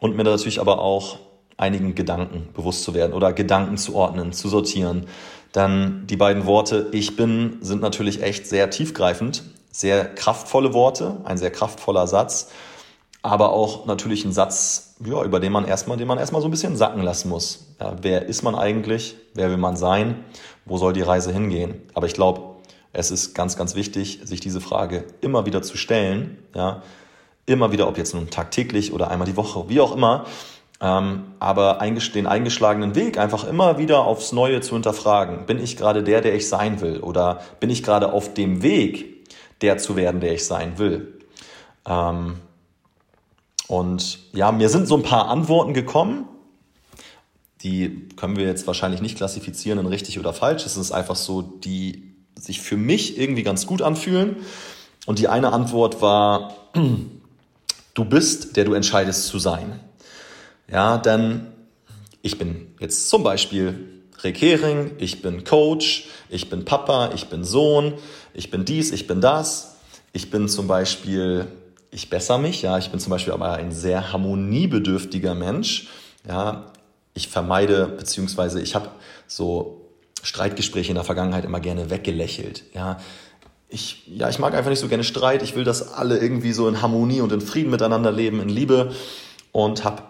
und 0.00 0.16
mir 0.16 0.24
natürlich 0.24 0.60
aber 0.60 0.80
auch 0.80 1.18
einigen 1.56 1.94
Gedanken 1.94 2.48
bewusst 2.54 2.84
zu 2.84 2.94
werden 2.94 3.12
oder 3.12 3.32
Gedanken 3.32 3.76
zu 3.76 3.94
ordnen, 3.94 4.32
zu 4.32 4.48
sortieren. 4.48 5.06
Dann 5.52 6.06
die 6.06 6.16
beiden 6.16 6.46
Worte 6.46 6.88
Ich 6.92 7.16
bin 7.16 7.58
sind 7.60 7.80
natürlich 7.80 8.22
echt 8.22 8.46
sehr 8.46 8.70
tiefgreifend, 8.70 9.42
sehr 9.70 10.04
kraftvolle 10.04 10.74
Worte, 10.74 11.16
ein 11.24 11.38
sehr 11.38 11.50
kraftvoller 11.50 12.06
Satz 12.06 12.50
aber 13.26 13.52
auch 13.52 13.86
natürlich 13.86 14.24
ein 14.24 14.32
Satz, 14.32 14.94
ja, 15.04 15.20
über 15.24 15.40
den 15.40 15.50
man 15.50 15.64
erstmal, 15.64 15.96
den 15.96 16.06
man 16.06 16.16
erstmal 16.16 16.40
so 16.40 16.46
ein 16.46 16.52
bisschen 16.52 16.76
sacken 16.76 17.02
lassen 17.02 17.28
muss. 17.28 17.74
Ja, 17.80 17.96
wer 18.00 18.26
ist 18.26 18.44
man 18.44 18.54
eigentlich? 18.54 19.16
Wer 19.34 19.50
will 19.50 19.56
man 19.56 19.76
sein? 19.76 20.24
Wo 20.64 20.78
soll 20.78 20.92
die 20.92 21.02
Reise 21.02 21.32
hingehen? 21.32 21.82
Aber 21.92 22.06
ich 22.06 22.14
glaube, 22.14 22.42
es 22.92 23.10
ist 23.10 23.34
ganz, 23.34 23.56
ganz 23.56 23.74
wichtig, 23.74 24.20
sich 24.22 24.38
diese 24.38 24.60
Frage 24.60 25.06
immer 25.22 25.44
wieder 25.44 25.60
zu 25.62 25.76
stellen. 25.76 26.38
Ja, 26.54 26.84
immer 27.46 27.72
wieder, 27.72 27.88
ob 27.88 27.98
jetzt 27.98 28.14
nun 28.14 28.30
tagtäglich 28.30 28.92
oder 28.92 29.10
einmal 29.10 29.26
die 29.26 29.36
Woche, 29.36 29.68
wie 29.68 29.80
auch 29.80 29.92
immer. 29.92 30.24
Ähm, 30.80 31.24
aber 31.38 31.80
den 31.80 32.26
eingeschlagenen 32.26 32.94
Weg 32.94 33.18
einfach 33.18 33.44
immer 33.44 33.78
wieder 33.78 34.04
aufs 34.04 34.32
Neue 34.32 34.60
zu 34.60 34.74
hinterfragen. 34.74 35.46
Bin 35.46 35.58
ich 35.58 35.76
gerade 35.76 36.02
der, 36.02 36.20
der 36.20 36.34
ich 36.34 36.48
sein 36.48 36.80
will? 36.80 37.00
Oder 37.00 37.40
bin 37.60 37.70
ich 37.70 37.82
gerade 37.82 38.12
auf 38.12 38.34
dem 38.34 38.62
Weg, 38.62 39.26
der 39.62 39.78
zu 39.78 39.96
werden, 39.96 40.20
der 40.20 40.34
ich 40.34 40.44
sein 40.44 40.78
will? 40.78 41.18
Ähm, 41.86 42.36
und 43.68 44.18
ja, 44.32 44.52
mir 44.52 44.68
sind 44.68 44.86
so 44.86 44.96
ein 44.96 45.02
paar 45.02 45.28
Antworten 45.28 45.72
gekommen. 45.72 46.28
Die 47.62 48.08
können 48.16 48.36
wir 48.36 48.44
jetzt 48.44 48.66
wahrscheinlich 48.66 49.00
nicht 49.00 49.16
klassifizieren 49.16 49.78
in 49.78 49.86
richtig 49.86 50.18
oder 50.18 50.32
falsch. 50.32 50.66
Es 50.66 50.76
ist 50.76 50.92
einfach 50.92 51.16
so, 51.16 51.42
die 51.42 52.14
sich 52.38 52.60
für 52.60 52.76
mich 52.76 53.18
irgendwie 53.18 53.42
ganz 53.42 53.66
gut 53.66 53.80
anfühlen. 53.80 54.36
Und 55.06 55.18
die 55.18 55.28
eine 55.28 55.52
Antwort 55.52 56.02
war, 56.02 56.54
du 57.94 58.04
bist, 58.04 58.56
der 58.56 58.64
du 58.64 58.74
entscheidest 58.74 59.26
zu 59.26 59.38
sein. 59.38 59.80
Ja, 60.70 60.98
denn 60.98 61.46
ich 62.22 62.38
bin 62.38 62.74
jetzt 62.80 63.08
zum 63.08 63.22
Beispiel 63.22 64.02
Rick 64.24 64.40
Hering, 64.40 64.92
ich 64.98 65.22
bin 65.22 65.44
Coach, 65.44 66.08
ich 66.28 66.48
bin 66.50 66.64
Papa, 66.64 67.12
ich 67.14 67.26
bin 67.26 67.44
Sohn, 67.44 67.94
ich 68.34 68.50
bin 68.50 68.64
dies, 68.64 68.92
ich 68.92 69.06
bin 69.06 69.20
das. 69.20 69.76
Ich 70.12 70.30
bin 70.30 70.48
zum 70.48 70.66
Beispiel 70.66 71.46
ich 71.96 72.10
bessere 72.10 72.38
mich, 72.38 72.60
ja, 72.60 72.76
ich 72.76 72.90
bin 72.90 73.00
zum 73.00 73.10
Beispiel 73.10 73.32
aber 73.32 73.54
ein 73.54 73.72
sehr 73.72 74.12
harmoniebedürftiger 74.12 75.34
Mensch, 75.34 75.88
ja, 76.28 76.66
ich 77.14 77.28
vermeide, 77.28 77.86
beziehungsweise 77.86 78.60
ich 78.60 78.74
habe 78.74 78.90
so 79.26 79.88
Streitgespräche 80.22 80.90
in 80.90 80.96
der 80.96 81.04
Vergangenheit 81.04 81.46
immer 81.46 81.60
gerne 81.60 81.88
weggelächelt, 81.88 82.64
ja, 82.74 82.98
ich, 83.68 84.06
ja, 84.06 84.28
ich 84.28 84.38
mag 84.38 84.54
einfach 84.54 84.70
nicht 84.70 84.80
so 84.80 84.88
gerne 84.88 85.04
Streit, 85.04 85.42
ich 85.42 85.56
will, 85.56 85.64
dass 85.64 85.94
alle 85.94 86.18
irgendwie 86.18 86.52
so 86.52 86.68
in 86.68 86.82
Harmonie 86.82 87.22
und 87.22 87.32
in 87.32 87.40
Frieden 87.40 87.70
miteinander 87.70 88.12
leben, 88.12 88.40
in 88.40 88.50
Liebe 88.50 88.92
und 89.50 89.82
habe 89.82 90.02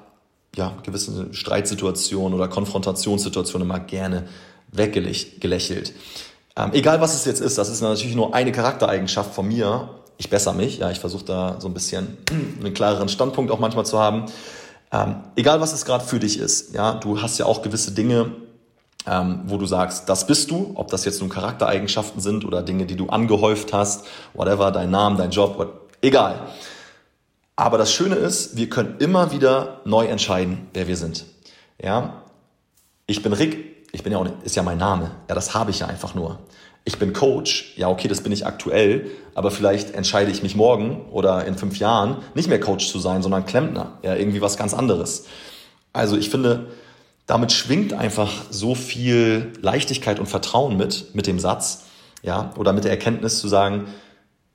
ja, 0.57 0.73
gewisse 0.83 1.33
Streitsituationen 1.33 2.35
oder 2.35 2.49
Konfrontationssituationen 2.49 3.69
immer 3.69 3.81
gerne 3.81 4.29
weggelächelt. 4.73 5.93
Ähm, 6.57 6.71
egal 6.73 7.01
was 7.01 7.15
es 7.15 7.25
jetzt 7.25 7.41
ist, 7.41 7.59
das 7.59 7.69
ist 7.69 7.83
natürlich 7.83 8.17
nur 8.17 8.35
eine 8.35 8.53
Charaktereigenschaft 8.53 9.35
von 9.35 9.47
mir 9.47 9.91
ich 10.19 10.31
bessere 10.31 10.55
mich. 10.55 10.79
Ja, 10.79 10.91
ich 10.91 11.01
versuche 11.01 11.25
da 11.25 11.57
so 11.61 11.69
ein 11.69 11.75
bisschen 11.75 12.17
einen 12.61 12.75
klareren 12.75 13.09
Standpunkt 13.09 13.51
auch 13.51 13.59
manchmal 13.59 13.87
zu 13.87 13.99
haben. 13.99 14.27
Ähm, 14.93 15.17
egal 15.35 15.61
was 15.61 15.73
es 15.73 15.85
gerade 15.85 16.05
für 16.05 16.19
dich 16.19 16.39
ist, 16.39 16.75
ja, 16.75 16.95
du 16.95 17.21
hast 17.21 17.39
ja 17.39 17.47
auch 17.47 17.63
gewisse 17.63 17.93
Dinge, 17.93 18.33
ähm, 19.07 19.43
wo 19.47 19.57
du 19.59 19.67
sagst, 19.67 20.09
das 20.09 20.27
bist 20.27 20.51
du, 20.51 20.73
ob 20.75 20.89
das 20.89 21.05
jetzt 21.05 21.21
nun 21.21 21.29
Charaktereigenschaften 21.29 22.21
sind 22.21 22.45
oder 22.45 22.63
Dinge, 22.63 22.87
die 22.87 22.97
du 22.97 23.09
angehäuft 23.09 23.73
hast, 23.73 24.07
whatever, 24.35 24.71
dein 24.71 24.91
Name, 24.91 25.17
dein 25.17 25.31
Job, 25.31 25.59
what, 25.59 25.69
egal. 26.03 26.41
Aber 27.57 27.79
das 27.79 27.93
Schöne 27.93 28.17
ist, 28.17 28.57
wir 28.57 28.69
können 28.69 28.97
immer 28.99 29.33
wieder 29.33 29.81
neu 29.85 30.07
entscheiden, 30.07 30.69
wer 30.75 30.87
wir 30.87 30.97
sind. 30.97 31.25
Ja, 31.83 32.23
ich 33.07 33.23
bin 33.23 33.33
Rick, 33.33 33.87
ich 33.93 34.03
bin 34.03 34.13
ja 34.13 34.19
auch, 34.19 34.27
ist 34.45 34.57
ja 34.57 34.63
mein 34.63 34.79
Name, 34.79 35.11
ja, 35.29 35.35
das 35.35 35.55
habe 35.55 35.71
ich 35.71 35.81
ja 35.81 35.87
einfach 35.87 36.15
nur 36.15 36.39
ich 36.87 36.99
bin 36.99 37.13
Coach, 37.13 37.75
ja 37.77 37.89
okay, 37.89 38.07
das 38.07 38.21
bin 38.21 38.31
ich 38.31 38.47
aktuell, 38.47 39.11
aber 39.35 39.51
vielleicht 39.51 39.93
entscheide 39.95 40.31
ich 40.31 40.45
mich 40.45 40.55
morgen 40.55 41.05
oder 41.11 41.45
in 41.45 41.59
fünf 41.59 41.79
Jahren 41.79 42.19
nicht 42.35 42.49
mehr 42.49 42.61
Coach 42.61 42.89
zu 42.89 43.01
sein, 43.01 43.23
sondern 43.23 43.45
Klempner, 43.45 43.99
ja 44.03 44.15
irgendwie 44.15 44.41
was 44.41 44.57
ganz 44.57 44.73
anderes. 44.73 45.27
Also 45.93 46.17
ich 46.17 46.31
finde, 46.31 46.69
damit 47.27 47.51
schwingt 47.51 47.93
einfach 47.93 48.31
so 48.51 48.77
viel 48.77 49.53
Leichtigkeit 49.61 50.21
und 50.21 50.27
Vertrauen 50.27 50.77
mit, 50.77 51.13
mit 51.13 51.27
dem 51.27 51.41
Satz, 51.41 51.87
ja, 52.23 52.53
oder 52.57 52.73
mit 52.73 52.85
der 52.85 52.93
Erkenntnis 52.93 53.41
zu 53.41 53.49
sagen, 53.49 53.89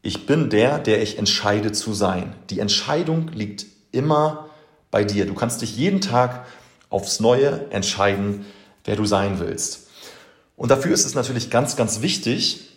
ich 0.01 0.25
bin 0.25 0.49
der, 0.49 0.79
der 0.79 1.01
ich 1.01 1.17
entscheide 1.17 1.71
zu 1.71 1.93
sein. 1.93 2.35
Die 2.49 2.59
Entscheidung 2.59 3.29
liegt 3.29 3.65
immer 3.91 4.49
bei 4.89 5.03
dir. 5.03 5.25
Du 5.25 5.33
kannst 5.33 5.61
dich 5.61 5.77
jeden 5.77 6.01
Tag 6.01 6.45
aufs 6.89 7.19
Neue 7.19 7.71
entscheiden, 7.71 8.45
wer 8.83 8.95
du 8.95 9.05
sein 9.05 9.39
willst. 9.39 9.87
Und 10.57 10.69
dafür 10.69 10.93
ist 10.93 11.05
es 11.05 11.15
natürlich 11.15 11.49
ganz, 11.49 11.75
ganz 11.75 12.01
wichtig, 12.01 12.69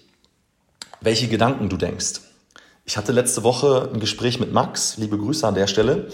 welche 1.01 1.29
Gedanken 1.29 1.69
du 1.69 1.77
denkst. 1.77 2.21
Ich 2.87 2.97
hatte 2.97 3.13
letzte 3.13 3.43
Woche 3.43 3.91
ein 3.93 4.01
Gespräch 4.01 4.39
mit 4.39 4.53
Max, 4.53 4.97
liebe 4.99 5.19
Grüße 5.19 5.47
an 5.47 5.55
der 5.55 5.67
Stelle, 5.67 6.09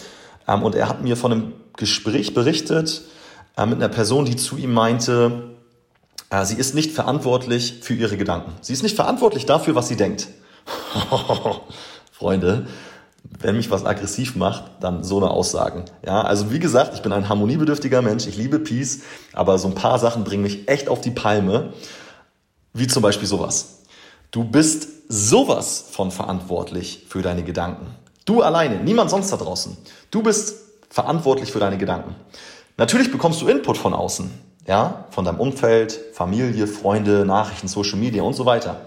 ähm, 0.47 0.63
und 0.63 0.75
er 0.75 0.89
hat 0.89 1.03
mir 1.03 1.17
von 1.17 1.33
einem 1.33 1.53
Gespräch 1.77 2.35
berichtet, 2.35 3.03
äh, 3.57 3.67
mit 3.67 3.77
einer 3.77 3.89
Person, 3.89 4.25
die 4.25 4.37
zu 4.37 4.57
ihm 4.57 4.73
meinte, 4.73 5.51
äh, 6.31 6.45
sie 6.45 6.57
ist 6.57 6.75
nicht 6.75 6.93
verantwortlich 6.93 7.81
für 7.83 7.95
ihre 7.95 8.17
Gedanken. 8.17 8.53
Sie 8.61 8.73
ist 8.73 8.83
nicht 8.83 8.97
verantwortlich 8.97 9.47
dafür, 9.47 9.75
was 9.75 9.89
sie 9.89 9.97
denkt. 9.97 10.29
Freunde, 12.13 12.67
wenn 13.39 13.57
mich 13.57 13.71
was 13.71 13.85
aggressiv 13.85 14.37
macht, 14.37 14.65
dann 14.81 15.05
so 15.05 15.19
eine 15.19 15.31
Aussagen. 15.31 15.85
Ja, 16.05 16.23
also 16.23 16.53
wie 16.53 16.59
gesagt, 16.59 16.95
ich 16.95 17.03
bin 17.03 17.13
ein 17.13 17.29
harmoniebedürftiger 17.29 18.03
Mensch, 18.03 18.27
ich 18.27 18.37
liebe 18.37 18.59
Peace, 18.59 19.01
aber 19.33 19.59
so 19.59 19.69
ein 19.69 19.75
paar 19.75 19.99
Sachen 19.99 20.25
bringen 20.25 20.43
mich 20.43 20.69
echt 20.69 20.89
auf 20.89 21.01
die 21.01 21.11
Palme, 21.11 21.73
wie 22.73 22.87
zum 22.87 23.03
Beispiel 23.03 23.29
sowas. 23.29 23.83
Du 24.31 24.45
bist 24.45 24.89
sowas 25.09 25.87
von 25.91 26.11
verantwortlich 26.11 27.07
für 27.09 27.23
deine 27.23 27.43
Gedanken. 27.43 27.87
Du 28.25 28.43
alleine, 28.43 28.77
niemand 28.77 29.11
sonst 29.11 29.33
da 29.33 29.37
draußen. 29.37 29.77
Du 30.11 30.23
bist 30.23 30.57
verantwortlich 30.89 31.51
für 31.51 31.59
deine 31.59 31.79
Gedanken. 31.79 32.15
Natürlich 32.77 33.11
bekommst 33.11 33.43
du 33.43 33.49
Input 33.49 33.77
von 33.77 33.93
außen, 33.93 34.31
ja, 34.67 35.07
von 35.11 35.25
deinem 35.25 35.41
Umfeld, 35.41 35.99
Familie, 36.13 36.67
Freunde, 36.67 37.25
Nachrichten, 37.25 37.69
Social 37.69 37.99
Media 37.99 38.23
und 38.23 38.35
so 38.35 38.47
weiter. 38.47 38.83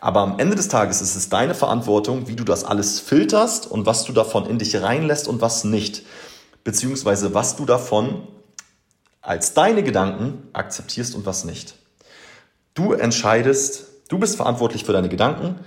Aber 0.00 0.20
am 0.20 0.38
Ende 0.38 0.56
des 0.56 0.68
Tages 0.68 1.02
ist 1.02 1.14
es 1.14 1.28
deine 1.28 1.54
Verantwortung, 1.54 2.26
wie 2.26 2.34
du 2.34 2.44
das 2.44 2.64
alles 2.64 3.00
filterst 3.00 3.70
und 3.70 3.84
was 3.84 4.04
du 4.04 4.12
davon 4.12 4.46
in 4.46 4.58
dich 4.58 4.80
reinlässt 4.80 5.28
und 5.28 5.42
was 5.42 5.64
nicht. 5.64 6.02
Beziehungsweise 6.64 7.34
was 7.34 7.56
du 7.56 7.66
davon 7.66 8.26
als 9.20 9.52
deine 9.52 9.82
Gedanken 9.82 10.48
akzeptierst 10.54 11.14
und 11.14 11.26
was 11.26 11.44
nicht. 11.44 11.74
Du 12.72 12.94
entscheidest, 12.94 13.88
du 14.08 14.18
bist 14.18 14.36
verantwortlich 14.36 14.84
für 14.84 14.92
deine 14.92 15.10
Gedanken. 15.10 15.60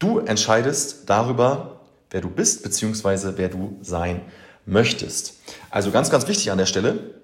Du 0.00 0.18
entscheidest 0.18 1.08
darüber, 1.08 1.80
wer 2.10 2.20
du 2.20 2.30
bist, 2.30 2.64
beziehungsweise 2.64 3.38
wer 3.38 3.48
du 3.48 3.78
sein 3.82 4.22
möchtest. 4.66 5.34
Also 5.70 5.92
ganz, 5.92 6.10
ganz 6.10 6.26
wichtig 6.26 6.50
an 6.50 6.58
der 6.58 6.66
Stelle, 6.66 7.14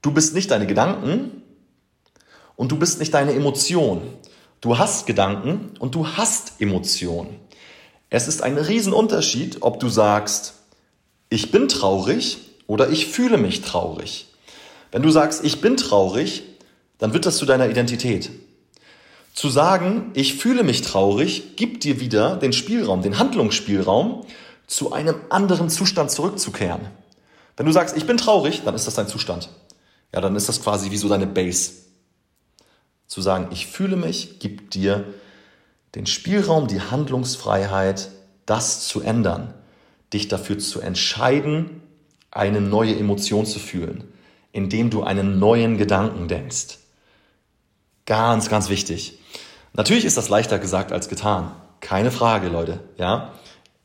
du 0.00 0.10
bist 0.12 0.34
nicht 0.34 0.50
deine 0.50 0.66
Gedanken 0.66 1.42
und 2.56 2.72
du 2.72 2.78
bist 2.78 2.98
nicht 2.98 3.12
deine 3.12 3.34
Emotion. 3.34 4.02
Du 4.62 4.78
hast 4.78 5.06
Gedanken 5.06 5.72
und 5.80 5.96
du 5.96 6.06
hast 6.06 6.60
Emotionen. 6.60 7.40
Es 8.10 8.28
ist 8.28 8.44
ein 8.44 8.56
Riesenunterschied, 8.56 9.56
ob 9.62 9.80
du 9.80 9.88
sagst, 9.88 10.54
ich 11.30 11.50
bin 11.50 11.66
traurig 11.66 12.38
oder 12.68 12.88
ich 12.88 13.08
fühle 13.08 13.38
mich 13.38 13.62
traurig. 13.62 14.28
Wenn 14.92 15.02
du 15.02 15.10
sagst, 15.10 15.44
ich 15.44 15.60
bin 15.60 15.76
traurig, 15.76 16.44
dann 16.98 17.12
wird 17.12 17.26
das 17.26 17.38
zu 17.38 17.44
deiner 17.44 17.68
Identität. 17.68 18.30
Zu 19.34 19.48
sagen, 19.48 20.12
ich 20.14 20.36
fühle 20.36 20.62
mich 20.62 20.82
traurig, 20.82 21.56
gibt 21.56 21.82
dir 21.82 21.98
wieder 21.98 22.36
den 22.36 22.52
Spielraum, 22.52 23.02
den 23.02 23.18
Handlungsspielraum, 23.18 24.24
zu 24.68 24.92
einem 24.92 25.16
anderen 25.28 25.70
Zustand 25.70 26.12
zurückzukehren. 26.12 26.82
Wenn 27.56 27.66
du 27.66 27.72
sagst, 27.72 27.96
ich 27.96 28.06
bin 28.06 28.16
traurig, 28.16 28.62
dann 28.64 28.76
ist 28.76 28.86
das 28.86 28.94
dein 28.94 29.08
Zustand. 29.08 29.48
Ja, 30.14 30.20
dann 30.20 30.36
ist 30.36 30.48
das 30.48 30.62
quasi 30.62 30.92
wie 30.92 30.98
so 30.98 31.08
deine 31.08 31.26
Base. 31.26 31.81
Zu 33.12 33.20
sagen, 33.20 33.48
ich 33.50 33.66
fühle 33.66 33.96
mich, 33.96 34.38
gibt 34.38 34.72
dir 34.72 35.04
den 35.94 36.06
Spielraum, 36.06 36.66
die 36.66 36.80
Handlungsfreiheit, 36.80 38.08
das 38.46 38.88
zu 38.88 39.02
ändern, 39.02 39.52
dich 40.14 40.28
dafür 40.28 40.58
zu 40.58 40.80
entscheiden, 40.80 41.82
eine 42.30 42.62
neue 42.62 42.98
Emotion 42.98 43.44
zu 43.44 43.58
fühlen, 43.58 44.04
indem 44.50 44.88
du 44.88 45.02
einen 45.02 45.38
neuen 45.38 45.76
Gedanken 45.76 46.26
denkst. 46.26 46.78
Ganz, 48.06 48.48
ganz 48.48 48.70
wichtig. 48.70 49.18
Natürlich 49.74 50.06
ist 50.06 50.16
das 50.16 50.30
leichter 50.30 50.58
gesagt 50.58 50.90
als 50.90 51.10
getan. 51.10 51.52
Keine 51.80 52.12
Frage, 52.12 52.48
Leute. 52.48 52.80
Ja, 52.96 53.34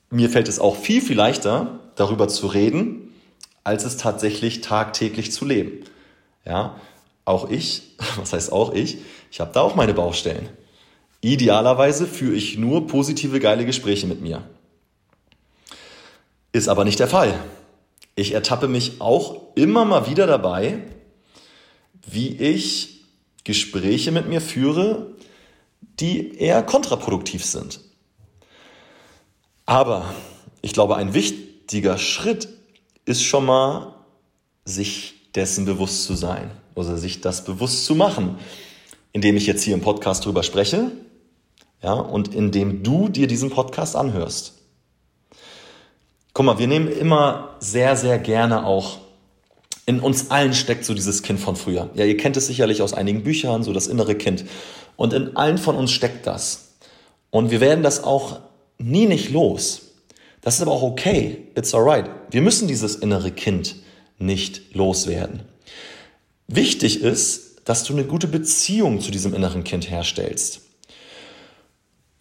mir 0.09 0.29
fällt 0.29 0.47
es 0.47 0.57
auch 0.57 0.77
viel, 0.77 1.01
viel 1.01 1.17
leichter, 1.17 1.79
darüber 1.95 2.29
zu 2.29 2.47
reden, 2.47 3.13
als 3.65 3.83
es 3.83 3.97
tatsächlich 3.97 4.61
tagtäglich 4.61 5.33
zu 5.33 5.43
leben. 5.43 5.83
Ja, 6.45 6.77
auch 7.27 7.49
ich, 7.49 7.95
was 8.15 8.33
heißt 8.33 8.51
auch 8.51 8.73
ich, 8.73 8.99
ich 9.31 9.39
habe 9.39 9.51
da 9.53 9.61
auch 9.61 9.75
meine 9.75 9.93
Baustellen. 9.93 10.49
Idealerweise 11.21 12.07
führe 12.07 12.35
ich 12.35 12.57
nur 12.57 12.87
positive, 12.87 13.39
geile 13.39 13.65
Gespräche 13.65 14.07
mit 14.07 14.21
mir. 14.21 14.43
Ist 16.51 16.67
aber 16.67 16.85
nicht 16.85 16.99
der 16.99 17.07
Fall. 17.07 17.39
Ich 18.15 18.33
ertappe 18.33 18.67
mich 18.67 19.01
auch 19.01 19.55
immer 19.55 19.85
mal 19.85 20.09
wieder 20.09 20.27
dabei, 20.27 20.79
wie 22.05 22.29
ich 22.37 23.01
Gespräche 23.43 24.11
mit 24.11 24.27
mir 24.27 24.41
führe, 24.41 25.13
die 25.99 26.37
eher 26.37 26.63
kontraproduktiv 26.63 27.43
sind. 27.45 27.79
Aber 29.65 30.13
ich 30.61 30.73
glaube, 30.73 30.95
ein 30.95 31.13
wichtiger 31.13 31.97
Schritt 31.97 32.47
ist 33.05 33.23
schon 33.23 33.45
mal, 33.45 33.93
sich 34.65 35.31
dessen 35.35 35.65
bewusst 35.65 36.05
zu 36.05 36.15
sein 36.15 36.51
oder 36.75 36.97
sich 36.97 37.21
das 37.21 37.45
bewusst 37.45 37.85
zu 37.85 37.95
machen 37.95 38.37
indem 39.17 39.35
ich 39.35 39.47
jetzt 39.47 39.63
hier 39.63 39.73
im 39.73 39.81
Podcast 39.81 40.23
drüber 40.23 40.43
spreche, 40.43 40.91
ja, 41.81 41.93
und 41.93 42.35
indem 42.35 42.83
du 42.83 43.09
dir 43.09 43.25
diesen 43.25 43.49
Podcast 43.49 43.95
anhörst. 43.95 44.53
Guck 46.33 46.45
mal, 46.45 46.59
wir 46.59 46.67
nehmen 46.67 46.87
immer 46.87 47.55
sehr, 47.59 47.95
sehr 47.95 48.19
gerne 48.19 48.63
auch 48.63 48.99
in 49.87 50.01
uns 50.01 50.29
allen 50.29 50.53
steckt 50.53 50.85
so 50.85 50.93
dieses 50.93 51.23
Kind 51.23 51.39
von 51.39 51.55
früher. 51.55 51.89
Ja, 51.95 52.05
ihr 52.05 52.15
kennt 52.15 52.37
es 52.37 52.45
sicherlich 52.45 52.83
aus 52.83 52.93
einigen 52.93 53.23
Büchern, 53.23 53.63
so 53.63 53.73
das 53.73 53.87
innere 53.87 54.13
Kind. 54.13 54.45
Und 54.97 55.13
in 55.13 55.35
allen 55.35 55.57
von 55.57 55.75
uns 55.75 55.89
steckt 55.89 56.27
das. 56.27 56.73
Und 57.31 57.49
wir 57.49 57.59
werden 57.59 57.83
das 57.83 58.03
auch 58.03 58.41
nie 58.77 59.07
nicht 59.07 59.31
los. 59.31 59.81
Das 60.41 60.57
ist 60.57 60.61
aber 60.61 60.73
auch 60.73 60.83
okay. 60.83 61.47
It's 61.55 61.73
alright. 61.73 62.07
Wir 62.29 62.43
müssen 62.43 62.67
dieses 62.67 62.95
innere 62.95 63.31
Kind 63.31 63.77
nicht 64.19 64.75
loswerden. 64.75 65.41
Wichtig 66.47 67.01
ist, 67.01 67.46
dass 67.67 67.83
du 67.83 67.91
eine 67.91 68.05
gute 68.05 68.27
Beziehung 68.27 69.01
zu 69.01 69.11
diesem 69.11 69.33
inneren 69.33 69.65
Kind 69.65 69.91
herstellst. 69.91 70.61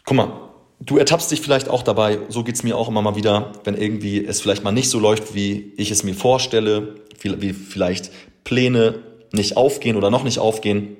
Guck 0.05 0.17
mal, 0.17 0.51
du 0.81 0.99
ertappst 0.99 1.31
dich 1.31 1.41
vielleicht 1.41 1.69
auch 1.69 1.85
dabei, 1.85 2.19
so 2.29 2.43
geht's 2.43 2.65
mir 2.65 2.77
auch 2.77 2.89
immer 2.89 3.01
mal 3.01 3.15
wieder, 3.15 3.53
wenn 3.63 3.77
irgendwie 3.77 4.25
es 4.25 4.41
vielleicht 4.41 4.65
mal 4.65 4.73
nicht 4.73 4.91
so 4.91 4.99
läuft, 4.99 5.37
wie 5.37 5.73
ich 5.77 5.93
es 5.93 6.03
mir 6.03 6.15
vorstelle, 6.15 6.97
wie 7.23 7.53
vielleicht 7.53 8.11
Pläne 8.43 9.05
nicht 9.33 9.57
aufgehen 9.57 9.95
oder 9.95 10.11
noch 10.11 10.25
nicht 10.25 10.41
aufgehen 10.41 10.97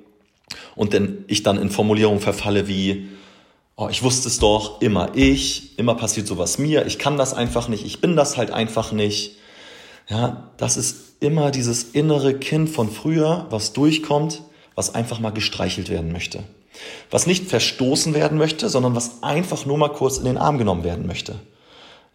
und 0.77 0.93
denn 0.93 1.25
ich 1.27 1.43
dann 1.43 1.61
in 1.61 1.69
Formulierungen 1.69 2.21
verfalle 2.21 2.69
wie, 2.69 3.09
oh, 3.75 3.89
ich 3.91 4.05
wusste 4.05 4.29
es 4.29 4.39
doch, 4.39 4.81
immer 4.81 5.11
ich, 5.15 5.77
immer 5.77 5.97
passiert 5.97 6.29
sowas 6.29 6.57
mir, 6.59 6.87
ich 6.87 7.01
kann 7.01 7.19
das 7.19 7.35
einfach 7.35 7.67
nicht, 7.67 7.85
ich 7.85 8.01
bin 8.01 8.15
das 8.15 8.37
halt 8.37 8.53
einfach 8.53 8.93
nicht. 8.93 9.39
Ja, 10.09 10.51
das 10.57 10.77
ist 10.77 11.17
immer 11.21 11.51
dieses 11.51 11.83
innere 11.83 12.35
Kind 12.35 12.71
von 12.71 12.91
früher, 12.91 13.47
was 13.51 13.73
durchkommt, 13.73 14.43
was 14.75 14.95
einfach 14.95 15.19
mal 15.19 15.31
gestreichelt 15.31 15.89
werden 15.89 16.13
möchte. 16.13 16.45
Was 17.11 17.27
nicht 17.27 17.47
verstoßen 17.47 18.15
werden 18.15 18.39
möchte, 18.39 18.69
sondern 18.69 18.95
was 18.95 19.23
einfach 19.23 19.67
nur 19.67 19.79
mal 19.79 19.89
kurz 19.89 20.19
in 20.19 20.25
den 20.25 20.39
Arm 20.39 20.59
genommen 20.59 20.85
werden 20.85 21.07
möchte. 21.07 21.37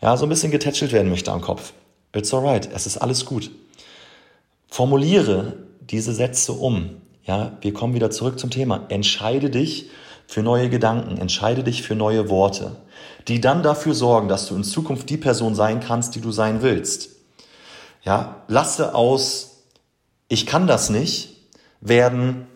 Ja, 0.02 0.16
so 0.16 0.26
ein 0.26 0.30
bisschen 0.30 0.52
getätschelt 0.52 0.92
werden 0.94 1.10
möchte 1.10 1.32
am 1.32 1.42
Kopf. 1.42 1.74
It's 2.16 2.34
alright, 2.34 2.70
es 2.74 2.86
ist 2.86 2.98
alles 2.98 3.26
gut. 3.26 3.52
Formuliere 4.68 5.58
diese 5.82 6.14
Sätze 6.14 6.54
um. 6.54 6.92
Ja, 7.26 7.58
wir 7.62 7.74
kommen 7.74 7.94
wieder 7.94 8.10
zurück 8.10 8.40
zum 8.40 8.50
Thema. 8.50 8.86
Entscheide 8.90 9.50
dich 9.50 9.90
für 10.28 10.42
neue 10.42 10.70
Gedanken, 10.70 11.18
entscheide 11.18 11.64
dich 11.64 11.84
für 11.84 11.96
neue 11.96 12.30
Worte, 12.30 12.78
die 13.28 13.42
dann 13.42 13.64
dafür 13.64 13.94
sorgen, 13.94 14.28
dass 14.28 14.48
du 14.48 14.56
in 14.56 14.64
Zukunft 14.64 15.10
die 15.10 15.18
Person 15.18 15.56
sein 15.56 15.82
kannst, 15.82 16.16
die 16.16 16.22
du 16.22 16.32
sein 16.32 16.62
willst. 16.62 17.21
Ja, 18.04 18.44
lasse 18.48 18.96
aus, 18.96 19.64
ich 20.28 20.46
kann 20.46 20.66
das 20.68 20.90
nicht, 20.90 21.38
werden, 21.82 22.48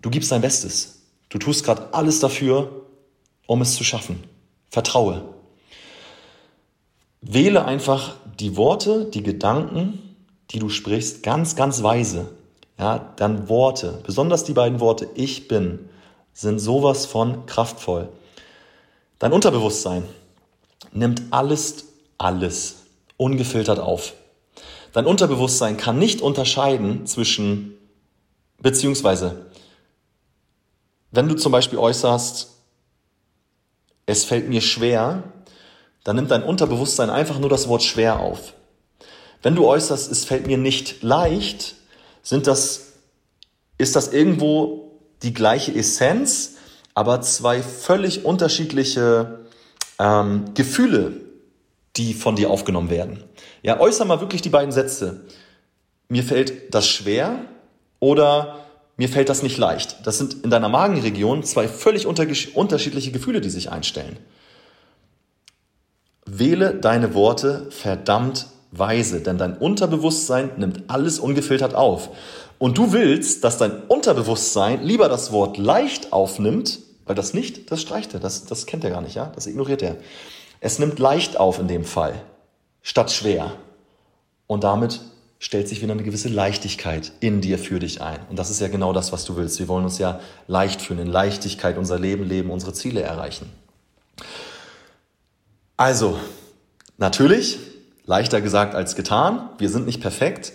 du 0.00 0.10
gibst 0.10 0.32
dein 0.32 0.40
Bestes. 0.40 1.02
Du 1.28 1.38
tust 1.38 1.64
gerade 1.64 1.92
alles 1.92 2.20
dafür, 2.20 2.86
um 3.46 3.62
es 3.62 3.76
zu 3.76 3.84
schaffen. 3.84 4.24
Vertraue. 4.70 5.22
Wähle 7.20 7.64
einfach 7.64 8.16
die 8.38 8.56
Worte, 8.56 9.04
die 9.04 9.22
Gedanken, 9.22 10.16
die 10.50 10.58
du 10.58 10.68
sprichst, 10.68 11.22
ganz, 11.22 11.54
ganz 11.54 11.82
weise. 11.82 12.28
Ja, 12.78 13.12
dann 13.16 13.48
Worte, 13.48 14.00
besonders 14.04 14.44
die 14.44 14.54
beiden 14.54 14.80
Worte 14.80 15.08
ich 15.14 15.48
bin, 15.48 15.90
sind 16.32 16.58
sowas 16.58 17.04
von 17.04 17.44
kraftvoll. 17.44 18.08
Dein 19.18 19.32
Unterbewusstsein 19.32 20.04
nimmt 20.92 21.22
alles, 21.30 21.84
alles 22.16 22.79
ungefiltert 23.20 23.78
auf. 23.78 24.14
Dein 24.92 25.06
Unterbewusstsein 25.06 25.76
kann 25.76 25.98
nicht 25.98 26.22
unterscheiden 26.22 27.06
zwischen, 27.06 27.74
beziehungsweise, 28.58 29.46
wenn 31.12 31.28
du 31.28 31.34
zum 31.34 31.52
Beispiel 31.52 31.78
äußerst, 31.78 32.48
es 34.06 34.24
fällt 34.24 34.48
mir 34.48 34.62
schwer, 34.62 35.22
dann 36.02 36.16
nimmt 36.16 36.30
dein 36.30 36.42
Unterbewusstsein 36.42 37.10
einfach 37.10 37.38
nur 37.38 37.50
das 37.50 37.68
Wort 37.68 37.82
schwer 37.82 38.20
auf. 38.20 38.54
Wenn 39.42 39.54
du 39.54 39.66
äußerst, 39.66 40.10
es 40.10 40.24
fällt 40.24 40.46
mir 40.46 40.58
nicht 40.58 41.02
leicht, 41.02 41.74
sind 42.22 42.46
das, 42.46 42.94
ist 43.76 43.96
das 43.96 44.12
irgendwo 44.12 44.98
die 45.22 45.34
gleiche 45.34 45.74
Essenz, 45.74 46.56
aber 46.94 47.20
zwei 47.20 47.62
völlig 47.62 48.24
unterschiedliche 48.24 49.40
ähm, 49.98 50.54
Gefühle, 50.54 51.29
die 51.96 52.14
von 52.14 52.36
dir 52.36 52.50
aufgenommen 52.50 52.90
werden. 52.90 53.24
Ja, 53.62 53.80
äußer 53.80 54.04
mal 54.04 54.20
wirklich 54.20 54.42
die 54.42 54.48
beiden 54.48 54.72
Sätze. 54.72 55.22
mir 56.08 56.24
fällt 56.24 56.74
das 56.74 56.88
schwer 56.88 57.44
oder 58.00 58.58
mir 58.96 59.08
fällt 59.08 59.28
das 59.28 59.42
nicht 59.42 59.56
leicht. 59.56 60.04
Das 60.04 60.18
sind 60.18 60.44
in 60.44 60.50
deiner 60.50 60.68
Magenregion 60.68 61.42
zwei 61.42 61.68
völlig 61.68 62.06
unterschiedliche 62.06 63.12
Gefühle, 63.12 63.40
die 63.40 63.50
sich 63.50 63.70
einstellen. 63.70 64.18
Wähle 66.26 66.74
deine 66.74 67.14
Worte 67.14 67.66
verdammt 67.70 68.46
weise, 68.72 69.20
denn 69.20 69.38
dein 69.38 69.56
Unterbewusstsein 69.56 70.50
nimmt 70.58 70.84
alles 70.88 71.18
ungefiltert 71.18 71.74
auf. 71.74 72.10
Und 72.58 72.76
du 72.76 72.92
willst, 72.92 73.42
dass 73.42 73.56
dein 73.56 73.72
Unterbewusstsein 73.88 74.82
lieber 74.82 75.08
das 75.08 75.32
Wort 75.32 75.56
leicht 75.56 76.12
aufnimmt, 76.12 76.80
weil 77.06 77.14
das 77.14 77.32
nicht, 77.32 77.70
das 77.70 77.80
streicht 77.80 78.14
er, 78.14 78.20
das, 78.20 78.44
das 78.44 78.66
kennt 78.66 78.84
er 78.84 78.90
gar 78.90 79.00
nicht, 79.00 79.14
ja, 79.14 79.32
das 79.34 79.46
ignoriert 79.46 79.82
er. 79.82 79.96
Es 80.60 80.78
nimmt 80.78 80.98
leicht 80.98 81.38
auf 81.38 81.58
in 81.58 81.68
dem 81.68 81.84
Fall, 81.84 82.22
statt 82.82 83.10
schwer. 83.10 83.52
Und 84.46 84.64
damit 84.64 85.00
stellt 85.38 85.68
sich 85.68 85.80
wieder 85.80 85.92
eine 85.92 86.02
gewisse 86.02 86.28
Leichtigkeit 86.28 87.12
in 87.20 87.40
dir 87.40 87.58
für 87.58 87.78
dich 87.78 88.02
ein. 88.02 88.18
Und 88.28 88.38
das 88.38 88.50
ist 88.50 88.60
ja 88.60 88.68
genau 88.68 88.92
das, 88.92 89.10
was 89.10 89.24
du 89.24 89.36
willst. 89.36 89.58
Wir 89.58 89.68
wollen 89.68 89.84
uns 89.84 89.98
ja 89.98 90.20
leicht 90.46 90.82
fühlen, 90.82 91.00
in 91.00 91.06
Leichtigkeit 91.06 91.78
unser 91.78 91.98
Leben 91.98 92.24
leben, 92.24 92.50
unsere 92.50 92.74
Ziele 92.74 93.00
erreichen. 93.00 93.50
Also, 95.78 96.18
natürlich, 96.98 97.58
leichter 98.04 98.42
gesagt 98.42 98.74
als 98.74 98.96
getan. 98.96 99.48
Wir 99.56 99.70
sind 99.70 99.86
nicht 99.86 100.02
perfekt. 100.02 100.52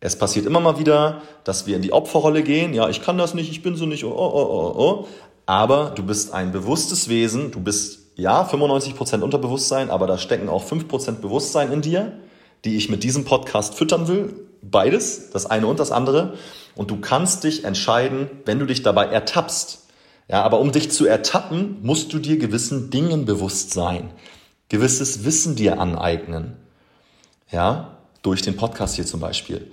Es 0.00 0.16
passiert 0.16 0.46
immer 0.46 0.60
mal 0.60 0.78
wieder, 0.78 1.20
dass 1.44 1.66
wir 1.66 1.76
in 1.76 1.82
die 1.82 1.92
Opferrolle 1.92 2.42
gehen. 2.42 2.72
Ja, 2.72 2.88
ich 2.88 3.02
kann 3.02 3.18
das 3.18 3.34
nicht, 3.34 3.50
ich 3.50 3.62
bin 3.62 3.76
so 3.76 3.84
nicht, 3.84 4.04
oh, 4.04 4.10
oh, 4.10 4.32
oh, 4.34 4.48
oh. 4.48 4.74
oh. 4.78 5.08
Aber 5.44 5.90
du 5.90 6.02
bist 6.02 6.32
ein 6.32 6.50
bewusstes 6.50 7.10
Wesen. 7.10 7.50
Du 7.50 7.60
bist, 7.60 8.03
ja, 8.16 8.42
95% 8.42 9.20
Unterbewusstsein, 9.20 9.90
aber 9.90 10.06
da 10.06 10.18
stecken 10.18 10.48
auch 10.48 10.64
5% 10.64 11.20
Bewusstsein 11.20 11.72
in 11.72 11.82
dir 11.82 12.12
die 12.64 12.76
ich 12.76 12.88
mit 12.88 13.04
diesem 13.04 13.24
Podcast 13.24 13.74
füttern 13.74 14.08
will. 14.08 14.34
Beides, 14.62 15.30
das 15.30 15.46
eine 15.46 15.66
und 15.66 15.78
das 15.78 15.92
andere. 15.92 16.34
Und 16.74 16.90
du 16.90 17.00
kannst 17.00 17.44
dich 17.44 17.64
entscheiden, 17.64 18.30
wenn 18.46 18.58
du 18.58 18.66
dich 18.66 18.82
dabei 18.82 19.06
ertappst. 19.06 19.86
Ja, 20.28 20.42
aber 20.42 20.58
um 20.60 20.72
dich 20.72 20.90
zu 20.90 21.04
ertappen, 21.04 21.76
musst 21.82 22.12
du 22.12 22.18
dir 22.18 22.38
gewissen 22.38 22.90
Dingen 22.90 23.26
bewusst 23.26 23.72
sein. 23.72 24.10
Gewisses 24.70 25.24
Wissen 25.24 25.54
dir 25.54 25.78
aneignen. 25.78 26.56
Ja, 27.50 27.98
durch 28.22 28.40
den 28.40 28.56
Podcast 28.56 28.96
hier 28.96 29.04
zum 29.04 29.20
Beispiel. 29.20 29.70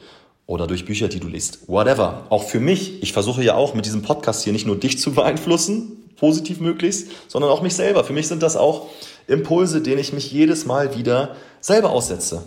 Oder 0.52 0.68
durch 0.68 0.84
Bücher, 0.84 1.08
die 1.08 1.22
du 1.22 1.30
liest. 1.30 1.70
Whatever. 1.70 2.26
Auch 2.30 2.44
für 2.44 2.60
mich. 2.60 3.02
Ich 3.02 3.14
versuche 3.14 3.42
ja 3.42 3.56
auch 3.56 3.74
mit 3.74 3.86
diesem 3.86 4.02
Podcast 4.02 4.44
hier 4.44 4.52
nicht 4.52 4.66
nur 4.66 4.78
dich 4.78 5.00
zu 5.00 5.14
beeinflussen, 5.14 6.12
positiv 6.18 6.60
möglichst, 6.60 7.08
sondern 7.30 7.50
auch 7.50 7.62
mich 7.62 7.74
selber. 7.74 8.04
Für 8.04 8.12
mich 8.12 8.28
sind 8.28 8.44
das 8.44 8.58
auch 8.58 8.90
Impulse, 9.28 9.80
denen 9.80 10.00
ich 10.00 10.12
mich 10.12 10.30
jedes 10.30 10.66
Mal 10.66 10.94
wieder 10.98 11.38
selber 11.62 11.92
aussetze. 11.92 12.44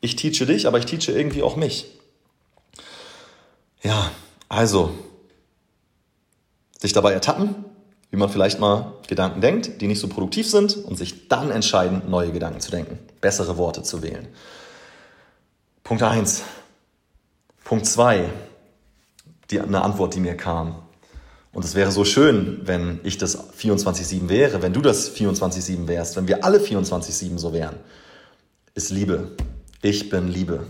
Ich 0.00 0.16
teache 0.16 0.46
dich, 0.46 0.66
aber 0.66 0.78
ich 0.78 0.86
teache 0.86 1.12
irgendwie 1.12 1.42
auch 1.42 1.54
mich. 1.54 1.84
Ja, 3.82 4.10
also, 4.48 4.90
sich 6.78 6.94
dabei 6.94 7.12
ertappen, 7.12 7.56
wie 8.10 8.16
man 8.16 8.30
vielleicht 8.30 8.58
mal 8.58 8.94
Gedanken 9.06 9.42
denkt, 9.42 9.82
die 9.82 9.86
nicht 9.86 10.00
so 10.00 10.08
produktiv 10.08 10.48
sind 10.48 10.78
und 10.78 10.96
sich 10.96 11.28
dann 11.28 11.50
entscheiden, 11.50 12.00
neue 12.08 12.32
Gedanken 12.32 12.60
zu 12.60 12.70
denken, 12.70 12.98
bessere 13.20 13.58
Worte 13.58 13.82
zu 13.82 14.02
wählen. 14.02 14.28
Punkt 15.84 16.02
eins. 16.02 16.42
Punkt 17.64 17.86
zwei. 17.86 18.30
Die, 19.50 19.60
eine 19.60 19.82
Antwort, 19.82 20.14
die 20.14 20.20
mir 20.20 20.36
kam. 20.36 20.76
Und 21.52 21.64
es 21.64 21.74
wäre 21.74 21.90
so 21.90 22.04
schön, 22.04 22.60
wenn 22.64 23.00
ich 23.02 23.18
das 23.18 23.52
24-7 23.54 24.28
wäre, 24.28 24.62
wenn 24.62 24.72
du 24.72 24.80
das 24.80 25.14
24-7 25.16 25.88
wärst, 25.88 26.16
wenn 26.16 26.28
wir 26.28 26.44
alle 26.44 26.58
24-7 26.58 27.38
so 27.38 27.52
wären, 27.52 27.76
ist 28.74 28.90
Liebe. 28.90 29.32
Ich 29.82 30.10
bin 30.10 30.28
Liebe. 30.28 30.66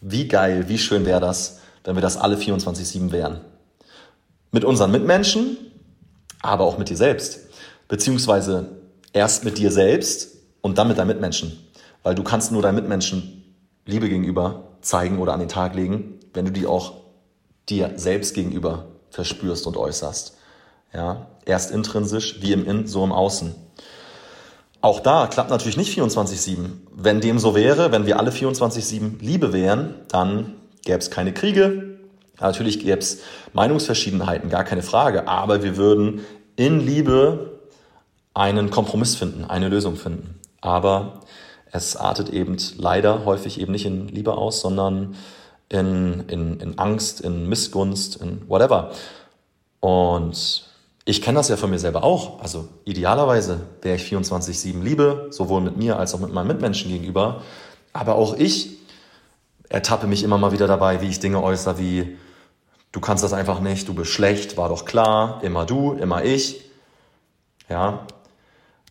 Wie 0.00 0.28
geil, 0.28 0.68
wie 0.68 0.78
schön 0.78 1.06
wäre 1.06 1.20
das, 1.20 1.60
wenn 1.84 1.96
wir 1.96 2.02
das 2.02 2.18
alle 2.18 2.36
24-7 2.36 3.12
wären. 3.12 3.40
Mit 4.52 4.64
unseren 4.64 4.90
Mitmenschen, 4.90 5.56
aber 6.42 6.64
auch 6.64 6.78
mit 6.78 6.90
dir 6.90 6.96
selbst. 6.96 7.40
Beziehungsweise 7.88 8.68
erst 9.14 9.44
mit 9.44 9.56
dir 9.56 9.72
selbst 9.72 10.36
und 10.60 10.76
dann 10.76 10.88
mit 10.88 10.98
deinen 10.98 11.08
Mitmenschen. 11.08 11.58
Weil 12.02 12.14
du 12.14 12.22
kannst 12.22 12.52
nur 12.52 12.60
deinen 12.60 12.74
Mitmenschen 12.74 13.54
Liebe 13.86 14.08
gegenüber 14.10 14.67
zeigen 14.80 15.18
oder 15.18 15.32
an 15.32 15.40
den 15.40 15.48
Tag 15.48 15.74
legen, 15.74 16.20
wenn 16.34 16.44
du 16.44 16.52
die 16.52 16.66
auch 16.66 16.94
dir 17.68 17.92
selbst 17.96 18.34
gegenüber 18.34 18.86
verspürst 19.10 19.66
und 19.66 19.76
äußerst. 19.76 20.36
Ja, 20.92 21.26
erst 21.44 21.70
intrinsisch, 21.70 22.40
wie 22.40 22.52
im 22.52 22.66
In, 22.66 22.86
so 22.86 23.04
im 23.04 23.12
Außen. 23.12 23.54
Auch 24.80 25.00
da 25.00 25.26
klappt 25.26 25.50
natürlich 25.50 25.76
nicht 25.76 25.96
24-7. 25.98 26.70
Wenn 26.94 27.20
dem 27.20 27.38
so 27.38 27.54
wäre, 27.54 27.90
wenn 27.92 28.06
wir 28.06 28.18
alle 28.18 28.30
24-7 28.30 29.20
Liebe 29.20 29.52
wären, 29.52 29.96
dann 30.08 30.54
gäbe 30.84 30.98
es 30.98 31.10
keine 31.10 31.34
Kriege. 31.34 31.98
Natürlich 32.40 32.78
gäbe 32.78 32.98
es 32.98 33.20
Meinungsverschiedenheiten, 33.52 34.50
gar 34.50 34.64
keine 34.64 34.82
Frage. 34.82 35.26
Aber 35.26 35.62
wir 35.62 35.76
würden 35.76 36.24
in 36.54 36.80
Liebe 36.80 37.58
einen 38.34 38.70
Kompromiss 38.70 39.16
finden, 39.16 39.44
eine 39.44 39.68
Lösung 39.68 39.96
finden. 39.96 40.38
Aber 40.60 41.20
es 41.72 41.96
artet 41.96 42.30
eben 42.30 42.56
leider 42.76 43.24
häufig 43.24 43.60
eben 43.60 43.72
nicht 43.72 43.86
in 43.86 44.08
Liebe 44.08 44.36
aus, 44.36 44.60
sondern 44.60 45.16
in, 45.68 46.24
in, 46.28 46.60
in 46.60 46.78
Angst, 46.78 47.20
in 47.20 47.48
Missgunst, 47.48 48.16
in 48.16 48.48
whatever. 48.48 48.92
Und 49.80 50.68
ich 51.04 51.22
kenne 51.22 51.38
das 51.38 51.48
ja 51.48 51.56
von 51.56 51.70
mir 51.70 51.78
selber 51.78 52.04
auch. 52.04 52.40
Also 52.40 52.68
idealerweise 52.84 53.60
wäre 53.82 53.96
ich 53.96 54.02
24-7 54.02 54.82
Liebe, 54.82 55.28
sowohl 55.30 55.60
mit 55.60 55.76
mir 55.76 55.98
als 55.98 56.14
auch 56.14 56.20
mit 56.20 56.32
meinen 56.32 56.48
Mitmenschen 56.48 56.90
gegenüber. 56.90 57.42
Aber 57.92 58.16
auch 58.16 58.36
ich 58.36 58.78
ertappe 59.68 60.06
mich 60.06 60.22
immer 60.22 60.38
mal 60.38 60.52
wieder 60.52 60.66
dabei, 60.66 61.00
wie 61.00 61.08
ich 61.08 61.20
Dinge 61.20 61.42
äußere, 61.42 61.78
wie 61.78 62.16
du 62.92 63.00
kannst 63.00 63.22
das 63.22 63.32
einfach 63.32 63.60
nicht, 63.60 63.88
du 63.88 63.94
bist 63.94 64.10
schlecht, 64.10 64.56
war 64.56 64.68
doch 64.68 64.84
klar, 64.84 65.40
immer 65.42 65.66
du, 65.66 65.92
immer 65.92 66.24
ich. 66.24 66.62
Ja. 67.68 68.06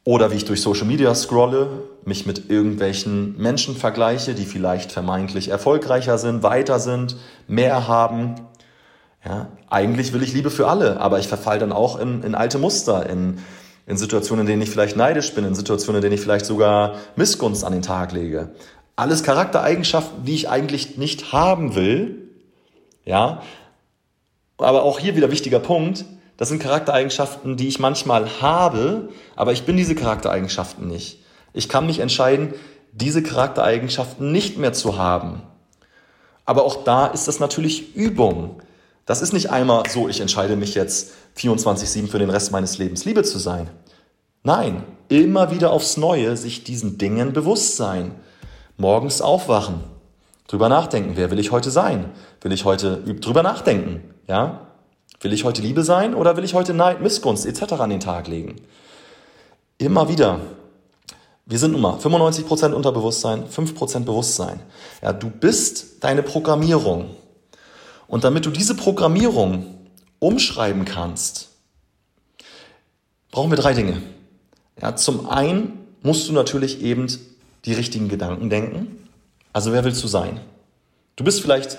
Oder 0.07 0.31
wie 0.31 0.35
ich 0.35 0.45
durch 0.45 0.61
Social 0.61 0.85
Media 0.85 1.13
scrolle, 1.13 1.83
mich 2.05 2.25
mit 2.25 2.49
irgendwelchen 2.49 3.37
Menschen 3.37 3.75
vergleiche, 3.75 4.35
die 4.35 4.45
vielleicht 4.45 4.93
vermeintlich 4.93 5.49
erfolgreicher 5.49 6.17
sind, 6.17 6.43
weiter 6.43 6.79
sind, 6.79 7.17
mehr 7.49 7.89
haben, 7.89 8.35
ja, 9.25 9.49
eigentlich 9.69 10.13
will 10.13 10.23
ich 10.23 10.33
Liebe 10.33 10.49
für 10.49 10.69
alle, 10.69 11.01
aber 11.01 11.19
ich 11.19 11.27
verfall 11.27 11.59
dann 11.59 11.73
auch 11.73 11.99
in, 11.99 12.23
in 12.23 12.35
alte 12.35 12.57
Muster, 12.57 13.09
in, 13.09 13.39
in 13.85 13.97
Situationen, 13.97 14.45
in 14.45 14.47
denen 14.47 14.61
ich 14.61 14.69
vielleicht 14.69 14.95
neidisch 14.95 15.35
bin, 15.35 15.43
in 15.43 15.55
Situationen, 15.55 15.97
in 15.97 16.03
denen 16.03 16.15
ich 16.15 16.21
vielleicht 16.21 16.45
sogar 16.45 16.95
Missgunst 17.17 17.65
an 17.65 17.73
den 17.73 17.81
Tag 17.81 18.13
lege. 18.13 18.51
Alles 18.95 19.23
Charaktereigenschaften, 19.23 20.23
die 20.23 20.35
ich 20.35 20.47
eigentlich 20.47 20.97
nicht 20.97 21.33
haben 21.33 21.75
will. 21.75 22.29
Ja, 23.03 23.41
aber 24.57 24.83
auch 24.83 24.99
hier 24.99 25.17
wieder 25.17 25.31
wichtiger 25.31 25.59
Punkt. 25.59 26.05
Das 26.37 26.49
sind 26.49 26.59
Charaktereigenschaften, 26.61 27.57
die 27.57 27.67
ich 27.67 27.79
manchmal 27.79 28.41
habe, 28.41 29.09
aber 29.35 29.53
ich 29.53 29.63
bin 29.63 29.75
diese 29.75 29.95
Charaktereigenschaften 29.95 30.87
nicht. 30.87 31.23
Ich 31.53 31.67
kann 31.67 31.87
mich 31.87 31.99
entscheiden, 31.99 32.53
diese 32.91 33.23
Charaktereigenschaften 33.23 34.31
nicht 34.31 34.57
mehr 34.57 34.73
zu 34.73 34.97
haben. 34.97 35.41
Aber 36.45 36.63
auch 36.63 36.83
da 36.83 37.07
ist 37.07 37.27
das 37.27 37.39
natürlich 37.39 37.95
Übung. 37.95 38.61
Das 39.05 39.21
ist 39.21 39.33
nicht 39.33 39.49
einmal 39.49 39.83
so, 39.89 40.07
ich 40.07 40.21
entscheide 40.21 40.55
mich 40.55 40.75
jetzt 40.75 41.11
24-7 41.37 42.07
für 42.07 42.19
den 42.19 42.29
Rest 42.29 42.51
meines 42.51 42.77
Lebens 42.77 43.05
Liebe 43.05 43.23
zu 43.23 43.39
sein. 43.39 43.69
Nein, 44.43 44.83
immer 45.09 45.51
wieder 45.51 45.71
aufs 45.71 45.97
Neue 45.97 46.37
sich 46.37 46.63
diesen 46.63 46.97
Dingen 46.97 47.33
bewusst 47.33 47.77
sein. 47.77 48.13
Morgens 48.77 49.21
aufwachen, 49.21 49.83
drüber 50.47 50.69
nachdenken, 50.69 51.13
wer 51.15 51.31
will 51.31 51.39
ich 51.39 51.51
heute 51.51 51.71
sein? 51.71 52.11
Will 52.41 52.51
ich 52.51 52.63
heute 52.63 52.97
drüber 52.97 53.43
nachdenken? 53.43 54.13
Ja? 54.27 54.66
Will 55.21 55.33
ich 55.33 55.43
heute 55.43 55.61
Liebe 55.61 55.83
sein 55.83 56.13
oder 56.13 56.37
will 56.37 56.43
ich 56.43 56.53
heute 56.53 56.73
Neid, 56.73 57.01
Missgunst 57.01 57.45
etc. 57.45 57.73
an 57.73 57.89
den 57.89 57.99
Tag 57.99 58.27
legen? 58.27 58.55
Immer 59.79 60.09
wieder. 60.09 60.39
Wir 61.45 61.59
sind 61.59 61.71
nun 61.71 61.81
mal 61.81 61.97
95% 61.97 62.73
Unterbewusstsein, 62.73 63.45
5% 63.47 64.01
Bewusstsein. 64.01 64.59
Ja, 65.01 65.13
du 65.13 65.29
bist 65.29 66.03
deine 66.03 66.21
Programmierung. 66.21 67.15
Und 68.07 68.23
damit 68.23 68.45
du 68.45 68.51
diese 68.51 68.75
Programmierung 68.75 69.77
umschreiben 70.19 70.85
kannst, 70.85 71.49
brauchen 73.31 73.51
wir 73.51 73.57
drei 73.57 73.73
Dinge. 73.73 74.01
Ja, 74.81 74.95
zum 74.95 75.29
einen 75.29 75.87
musst 76.03 76.27
du 76.29 76.33
natürlich 76.33 76.81
eben 76.81 77.07
die 77.65 77.73
richtigen 77.73 78.07
Gedanken 78.07 78.49
denken. 78.49 79.07
Also 79.53 79.71
wer 79.73 79.83
willst 79.83 80.03
du 80.03 80.07
sein? 80.07 80.39
Du 81.15 81.23
bist 81.23 81.41
vielleicht 81.41 81.77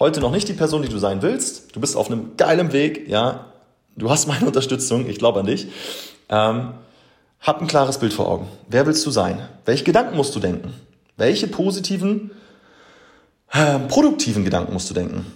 heute 0.00 0.20
noch 0.20 0.32
nicht 0.32 0.48
die 0.48 0.54
Person, 0.54 0.82
die 0.82 0.88
du 0.88 0.98
sein 0.98 1.22
willst. 1.22 1.76
Du 1.76 1.80
bist 1.80 1.96
auf 1.96 2.10
einem 2.10 2.36
geilen 2.36 2.72
Weg, 2.72 3.08
ja. 3.08 3.46
Du 3.96 4.10
hast 4.10 4.26
meine 4.26 4.46
Unterstützung, 4.48 5.08
ich 5.08 5.18
glaube 5.18 5.40
an 5.40 5.46
dich. 5.46 5.68
Ähm, 6.28 6.72
hab 7.40 7.60
ein 7.60 7.68
klares 7.68 7.98
Bild 7.98 8.12
vor 8.12 8.28
Augen. 8.28 8.48
Wer 8.68 8.86
willst 8.86 9.06
du 9.06 9.10
sein? 9.10 9.48
Welche 9.64 9.84
Gedanken 9.84 10.16
musst 10.16 10.34
du 10.34 10.40
denken? 10.40 10.74
Welche 11.16 11.46
positiven 11.46 12.32
äh, 13.52 13.78
produktiven 13.78 14.44
Gedanken 14.44 14.72
musst 14.72 14.90
du 14.90 14.94
denken. 14.94 15.26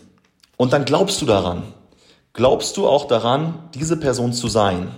Und 0.57 0.73
dann 0.73 0.85
glaubst 0.85 1.21
du 1.23 1.27
daran. 1.27 1.63
Glaubst 2.33 2.77
du 2.77 2.89
auch 2.89 3.07
daran, 3.07 3.55
diese 3.75 3.97
Person 3.97 4.33
zu 4.33 4.49
sein? 4.49 4.89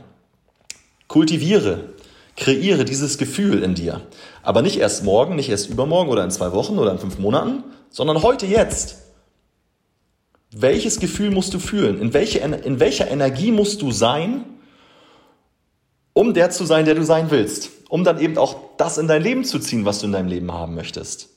Kultiviere 1.06 1.96
Kreiere 2.36 2.84
dieses 2.84 3.16
Gefühl 3.16 3.62
in 3.62 3.74
dir. 3.74 4.02
Aber 4.42 4.62
nicht 4.62 4.78
erst 4.78 5.04
morgen, 5.04 5.36
nicht 5.36 5.48
erst 5.48 5.70
übermorgen 5.70 6.10
oder 6.10 6.22
in 6.22 6.30
zwei 6.30 6.52
Wochen 6.52 6.78
oder 6.78 6.92
in 6.92 6.98
fünf 6.98 7.18
Monaten, 7.18 7.64
sondern 7.88 8.22
heute 8.22 8.46
jetzt. 8.46 9.05
Welches 10.58 11.00
Gefühl 11.00 11.32
musst 11.32 11.52
du 11.52 11.58
fühlen? 11.58 12.00
In, 12.00 12.14
welche, 12.14 12.38
in 12.38 12.80
welcher 12.80 13.10
Energie 13.10 13.52
musst 13.52 13.82
du 13.82 13.92
sein, 13.92 14.46
um 16.14 16.32
der 16.32 16.48
zu 16.48 16.64
sein, 16.64 16.86
der 16.86 16.94
du 16.94 17.04
sein 17.04 17.30
willst? 17.30 17.70
Um 17.90 18.04
dann 18.04 18.18
eben 18.18 18.38
auch 18.38 18.56
das 18.78 18.96
in 18.96 19.06
dein 19.06 19.22
Leben 19.22 19.44
zu 19.44 19.58
ziehen, 19.58 19.84
was 19.84 19.98
du 20.00 20.06
in 20.06 20.12
deinem 20.12 20.28
Leben 20.28 20.50
haben 20.50 20.74
möchtest. 20.74 21.28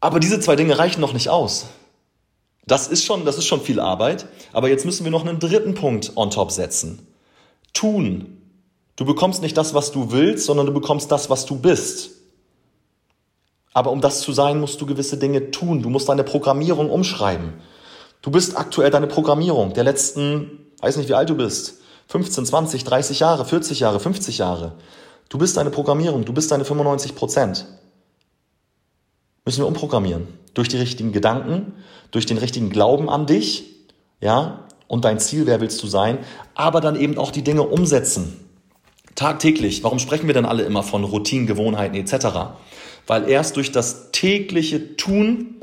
Aber 0.00 0.18
diese 0.18 0.40
zwei 0.40 0.56
Dinge 0.56 0.76
reichen 0.76 1.00
noch 1.00 1.12
nicht 1.12 1.28
aus. 1.28 1.66
Das 2.66 2.88
ist 2.88 3.04
schon, 3.04 3.24
das 3.24 3.38
ist 3.38 3.46
schon 3.46 3.60
viel 3.60 3.78
Arbeit. 3.78 4.26
Aber 4.52 4.68
jetzt 4.68 4.84
müssen 4.84 5.04
wir 5.04 5.12
noch 5.12 5.24
einen 5.24 5.38
dritten 5.38 5.74
Punkt 5.74 6.16
on 6.16 6.32
top 6.32 6.50
setzen. 6.50 7.06
Tun. 7.72 8.38
Du 8.96 9.04
bekommst 9.04 9.40
nicht 9.40 9.56
das, 9.56 9.72
was 9.72 9.92
du 9.92 10.10
willst, 10.10 10.46
sondern 10.46 10.66
du 10.66 10.72
bekommst 10.72 11.12
das, 11.12 11.30
was 11.30 11.46
du 11.46 11.54
bist. 11.54 12.10
Aber 13.72 13.90
um 13.90 14.00
das 14.00 14.20
zu 14.20 14.32
sein, 14.32 14.60
musst 14.60 14.80
du 14.80 14.86
gewisse 14.86 15.16
Dinge 15.16 15.50
tun. 15.50 15.82
Du 15.82 15.90
musst 15.90 16.08
deine 16.08 16.24
Programmierung 16.24 16.90
umschreiben. 16.90 17.54
Du 18.22 18.30
bist 18.30 18.56
aktuell 18.58 18.90
deine 18.90 19.06
Programmierung 19.06 19.72
der 19.72 19.84
letzten, 19.84 20.66
weiß 20.80 20.96
nicht, 20.96 21.08
wie 21.08 21.14
alt 21.14 21.30
du 21.30 21.36
bist. 21.36 21.80
15, 22.08 22.44
20, 22.46 22.84
30 22.84 23.20
Jahre, 23.20 23.44
40 23.44 23.80
Jahre, 23.80 24.00
50 24.00 24.38
Jahre. 24.38 24.72
Du 25.28 25.38
bist 25.38 25.56
deine 25.56 25.70
Programmierung. 25.70 26.24
Du 26.24 26.32
bist 26.32 26.50
deine 26.50 26.64
95 26.64 27.14
Prozent. 27.14 27.66
Müssen 29.44 29.62
wir 29.62 29.68
umprogrammieren. 29.68 30.26
Durch 30.54 30.68
die 30.68 30.76
richtigen 30.76 31.12
Gedanken, 31.12 31.74
durch 32.10 32.26
den 32.26 32.38
richtigen 32.38 32.70
Glauben 32.70 33.08
an 33.08 33.26
dich, 33.26 33.64
ja, 34.20 34.66
und 34.88 35.04
dein 35.04 35.20
Ziel, 35.20 35.46
wer 35.46 35.60
willst 35.60 35.80
du 35.84 35.86
sein, 35.86 36.18
aber 36.56 36.80
dann 36.80 36.96
eben 36.96 37.16
auch 37.16 37.30
die 37.30 37.42
Dinge 37.42 37.62
umsetzen. 37.62 38.44
Tagtäglich. 39.14 39.84
Warum 39.84 40.00
sprechen 40.00 40.26
wir 40.26 40.34
denn 40.34 40.46
alle 40.46 40.64
immer 40.64 40.82
von 40.82 41.04
Routinen, 41.04 41.46
Gewohnheiten 41.46 41.94
etc.? 41.94 42.26
Weil 43.10 43.28
erst 43.28 43.56
durch 43.56 43.72
das 43.72 44.12
tägliche 44.12 44.96
Tun 44.96 45.56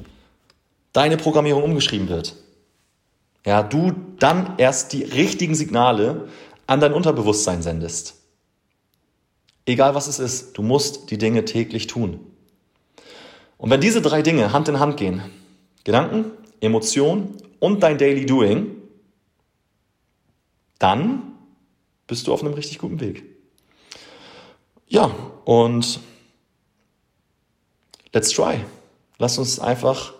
deine 0.91 1.15
Programmierung 1.15 1.63
umgeschrieben 1.63 2.09
wird. 2.09 2.35
Ja, 3.45 3.63
du 3.63 3.93
dann 4.19 4.55
erst 4.57 4.91
die 4.91 5.03
richtigen 5.03 5.55
Signale 5.55 6.27
an 6.65 6.81
dein 6.81 6.91
Unterbewusstsein 6.91 7.61
sendest. 7.61 8.15
Egal 9.65 9.95
was 9.95 10.07
es 10.07 10.19
ist, 10.19 10.57
du 10.57 10.61
musst 10.61 11.09
die 11.09 11.17
Dinge 11.17 11.45
täglich 11.45 11.87
tun. 11.87 12.19
Und 13.57 13.69
wenn 13.69 13.79
diese 13.79 14.01
drei 14.01 14.21
Dinge 14.21 14.51
Hand 14.51 14.67
in 14.67 14.81
Hand 14.81 14.97
gehen, 14.97 15.21
Gedanken, 15.85 16.31
Emotion 16.59 17.37
und 17.59 17.81
dein 17.81 17.97
Daily 17.97 18.25
Doing, 18.25 18.75
dann 20.79 21.21
bist 22.07 22.27
du 22.27 22.33
auf 22.33 22.43
einem 22.43 22.55
richtig 22.55 22.79
guten 22.79 22.99
Weg. 22.99 23.23
Ja, 24.89 25.09
und 25.45 26.01
let's 28.17 28.31
try. 28.31 28.65
Lass 29.19 29.37
uns 29.37 29.59
einfach 29.59 30.13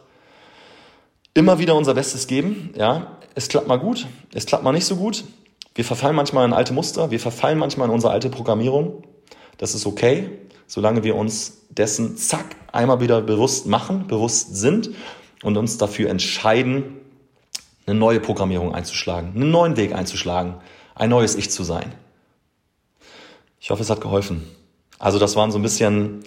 immer 1.33 1.57
wieder 1.57 1.73
unser 1.73 1.95
Bestes 1.95 2.27
geben. 2.27 2.71
Ja, 2.77 3.17
es 3.33 3.47
klappt 3.47 3.67
mal 3.67 3.77
gut, 3.77 4.05
es 4.36 4.45
klappt 4.45 4.63
mal 4.63 4.71
nicht 4.71 4.86
so 4.86 4.97
gut. 4.97 5.23
Wir 5.73 5.83
verfallen 5.83 6.15
manchmal 6.15 6.45
in 6.45 6.53
alte 6.53 6.73
Muster, 6.73 7.10
wir 7.10 7.19
verfallen 7.19 7.57
manchmal 7.57 7.88
in 7.88 7.93
unsere 7.95 8.13
alte 8.13 8.29
Programmierung. 8.29 9.03
Das 9.57 9.73
ist 9.73 9.88
okay, 9.88 10.29
solange 10.67 11.03
wir 11.03 11.15
uns 11.15 11.63
dessen 11.69 12.17
zack 12.17 12.45
einmal 12.71 12.99
wieder 12.99 13.19
bewusst 13.21 13.65
machen, 13.65 14.05
bewusst 14.05 14.55
sind 14.55 14.91
und 15.41 15.57
uns 15.57 15.79
dafür 15.79 16.12
entscheiden, 16.12 16.99
eine 17.88 17.97
neue 17.97 18.19
Programmierung 18.19 18.75
einzuschlagen, 18.75 19.31
einen 19.33 19.49
neuen 19.49 19.75
Weg 19.75 19.95
einzuschlagen, 19.95 20.55
ein 20.93 21.10
neues 21.10 21.36
Ich 21.36 21.49
zu 21.49 21.63
sein. 21.63 21.95
Ich 23.60 23.71
hoffe, 23.71 23.81
es 23.81 23.89
hat 23.89 24.01
geholfen. 24.01 24.47
Also 24.99 25.17
das 25.17 25.36
waren 25.36 25.51
so 25.51 25.57
ein 25.57 25.63
bisschen 25.63 26.23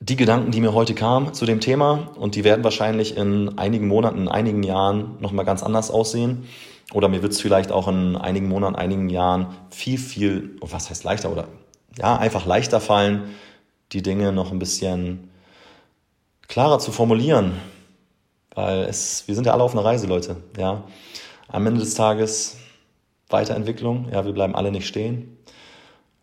die 0.00 0.16
Gedanken, 0.16 0.50
die 0.50 0.62
mir 0.62 0.72
heute 0.72 0.94
kamen 0.94 1.34
zu 1.34 1.44
dem 1.44 1.60
Thema 1.60 2.08
und 2.16 2.34
die 2.34 2.42
werden 2.42 2.64
wahrscheinlich 2.64 3.18
in 3.18 3.58
einigen 3.58 3.86
Monaten, 3.86 4.22
in 4.22 4.28
einigen 4.28 4.62
Jahren 4.62 5.16
nochmal 5.20 5.44
ganz 5.44 5.62
anders 5.62 5.90
aussehen. 5.90 6.46
Oder 6.92 7.08
mir 7.08 7.22
wird 7.22 7.32
es 7.32 7.40
vielleicht 7.40 7.70
auch 7.70 7.86
in 7.86 8.16
einigen 8.16 8.48
Monaten, 8.48 8.74
einigen 8.74 9.10
Jahren 9.10 9.54
viel, 9.70 9.98
viel, 9.98 10.56
was 10.60 10.88
heißt 10.88 11.04
leichter 11.04 11.30
oder 11.30 11.46
ja, 11.98 12.16
einfach 12.16 12.46
leichter 12.46 12.80
fallen, 12.80 13.30
die 13.92 14.02
Dinge 14.02 14.32
noch 14.32 14.52
ein 14.52 14.58
bisschen 14.58 15.30
klarer 16.48 16.78
zu 16.78 16.92
formulieren. 16.92 17.52
Weil 18.54 18.84
es, 18.84 19.24
wir 19.26 19.34
sind 19.34 19.46
ja 19.46 19.52
alle 19.52 19.62
auf 19.62 19.72
einer 19.72 19.84
Reise, 19.84 20.06
Leute. 20.06 20.36
Ja. 20.56 20.82
Am 21.46 21.66
Ende 21.66 21.80
des 21.80 21.94
Tages 21.94 22.56
Weiterentwicklung. 23.28 24.08
Ja, 24.10 24.24
wir 24.24 24.32
bleiben 24.32 24.56
alle 24.56 24.72
nicht 24.72 24.88
stehen. 24.88 25.36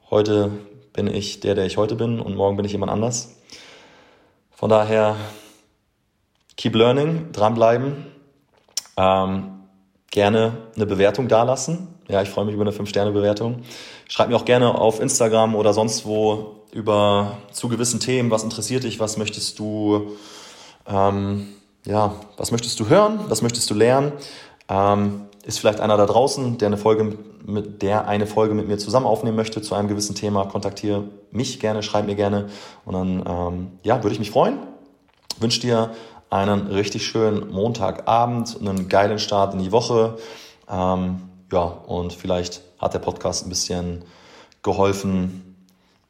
Heute 0.10 0.52
bin 0.94 1.08
ich 1.08 1.42
der, 1.42 1.56
der 1.56 1.66
ich 1.66 1.78
heute 1.78 1.96
bin 1.96 2.20
und 2.20 2.36
morgen 2.36 2.58
bin 2.58 2.66
ich 2.66 2.72
jemand 2.72 2.92
anders. 2.92 3.38
Von 4.58 4.72
daher, 4.72 5.17
keep 6.56 6.74
learning, 6.74 7.32
dranbleiben, 7.32 8.08
ähm, 8.98 9.52
gerne 10.10 10.58
eine 10.76 10.88
Bewertung 10.88 11.28
dalassen. 11.28 11.89
Ja, 12.08 12.24
ich 12.24 12.30
freue 12.30 12.46
mich 12.46 12.56
über 12.56 12.63
eine 12.63 12.72
5-Sterne-Bewertung. 12.72 13.62
Schreib 14.08 14.30
mir 14.30 14.36
auch 14.36 14.46
gerne 14.46 14.74
auf 14.74 15.00
Instagram 15.00 15.54
oder 15.54 15.74
sonst 15.74 16.08
wo 16.08 16.56
über 16.72 17.38
zu 17.52 17.70
gewissen 17.70 18.00
Themen, 18.00 18.32
was 18.32 18.43
interessiert 18.43 18.84
dich, 18.84 19.00
was 19.00 19.17
möchtest 19.17 19.60
du, 19.60 20.17
ähm, 20.88 21.50
ja, 21.86 22.15
was 22.38 22.50
möchtest 22.50 22.80
du 22.80 22.89
hören, 22.89 23.20
was 23.28 23.43
möchtest 23.43 23.70
du 23.70 23.76
lernen. 23.76 24.12
Ähm, 24.70 25.28
ist 25.48 25.60
vielleicht 25.60 25.80
einer 25.80 25.96
da 25.96 26.06
draußen, 26.06 26.58
der 26.58 26.68
eine 26.68 26.78
Folge 26.78 27.18
mit 27.46 27.82
der 27.82 28.08
eine 28.08 28.28
Folge 28.28 28.54
mit 28.54 28.68
mir 28.68 28.78
zusammen 28.78 29.06
aufnehmen 29.06 29.38
möchte 29.38 29.62
zu 29.62 29.74
einem 29.76 29.88
gewissen 29.88 30.14
Thema, 30.14 30.46
kontaktiere 30.46 31.06
mich 31.32 31.62
gerne, 31.62 31.82
schreib 31.82 32.06
mir 32.06 32.16
gerne 32.16 32.50
und 32.84 32.94
dann 32.94 33.24
ähm, 33.26 33.72
ja, 33.84 34.04
würde 34.04 34.14
ich 34.14 34.20
mich 34.20 34.32
freuen. 34.32 34.60
Wünsche 35.40 35.62
dir 35.62 35.92
einen 36.30 36.68
richtig 36.68 37.06
schönen 37.08 37.50
Montagabend, 37.50 38.58
einen 38.60 38.90
geilen 38.90 39.20
Start 39.20 39.54
in 39.54 39.60
die 39.60 39.72
Woche. 39.72 40.18
Ähm, 40.70 41.22
ja, 41.52 41.64
und 41.64 42.12
vielleicht 42.12 42.62
hat 42.78 42.94
der 42.94 43.00
Podcast 43.00 43.46
ein 43.46 43.50
bisschen 43.50 44.04
geholfen, 44.64 45.56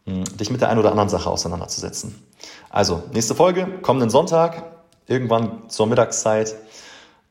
hm, 0.06 0.24
dich 0.38 0.50
mit 0.50 0.62
der 0.62 0.70
einen 0.70 0.80
oder 0.80 0.90
anderen 0.90 1.10
Sache 1.10 1.30
auseinanderzusetzen. 1.30 2.16
Also, 2.72 3.04
nächste 3.14 3.36
Folge, 3.36 3.68
kommenden 3.84 4.10
Sonntag, 4.10 4.64
irgendwann 5.06 5.70
zur 5.70 5.86
Mittagszeit. 5.86 6.56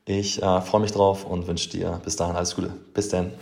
Ich 0.07 0.41
äh, 0.41 0.61
freue 0.61 0.79
mich 0.81 0.93
drauf 0.93 1.25
und 1.25 1.47
wünsche 1.47 1.69
dir 1.69 1.99
bis 2.03 2.15
dahin 2.15 2.37
alles 2.37 2.55
Gute. 2.55 2.69
Bis 2.93 3.09
dann. 3.09 3.33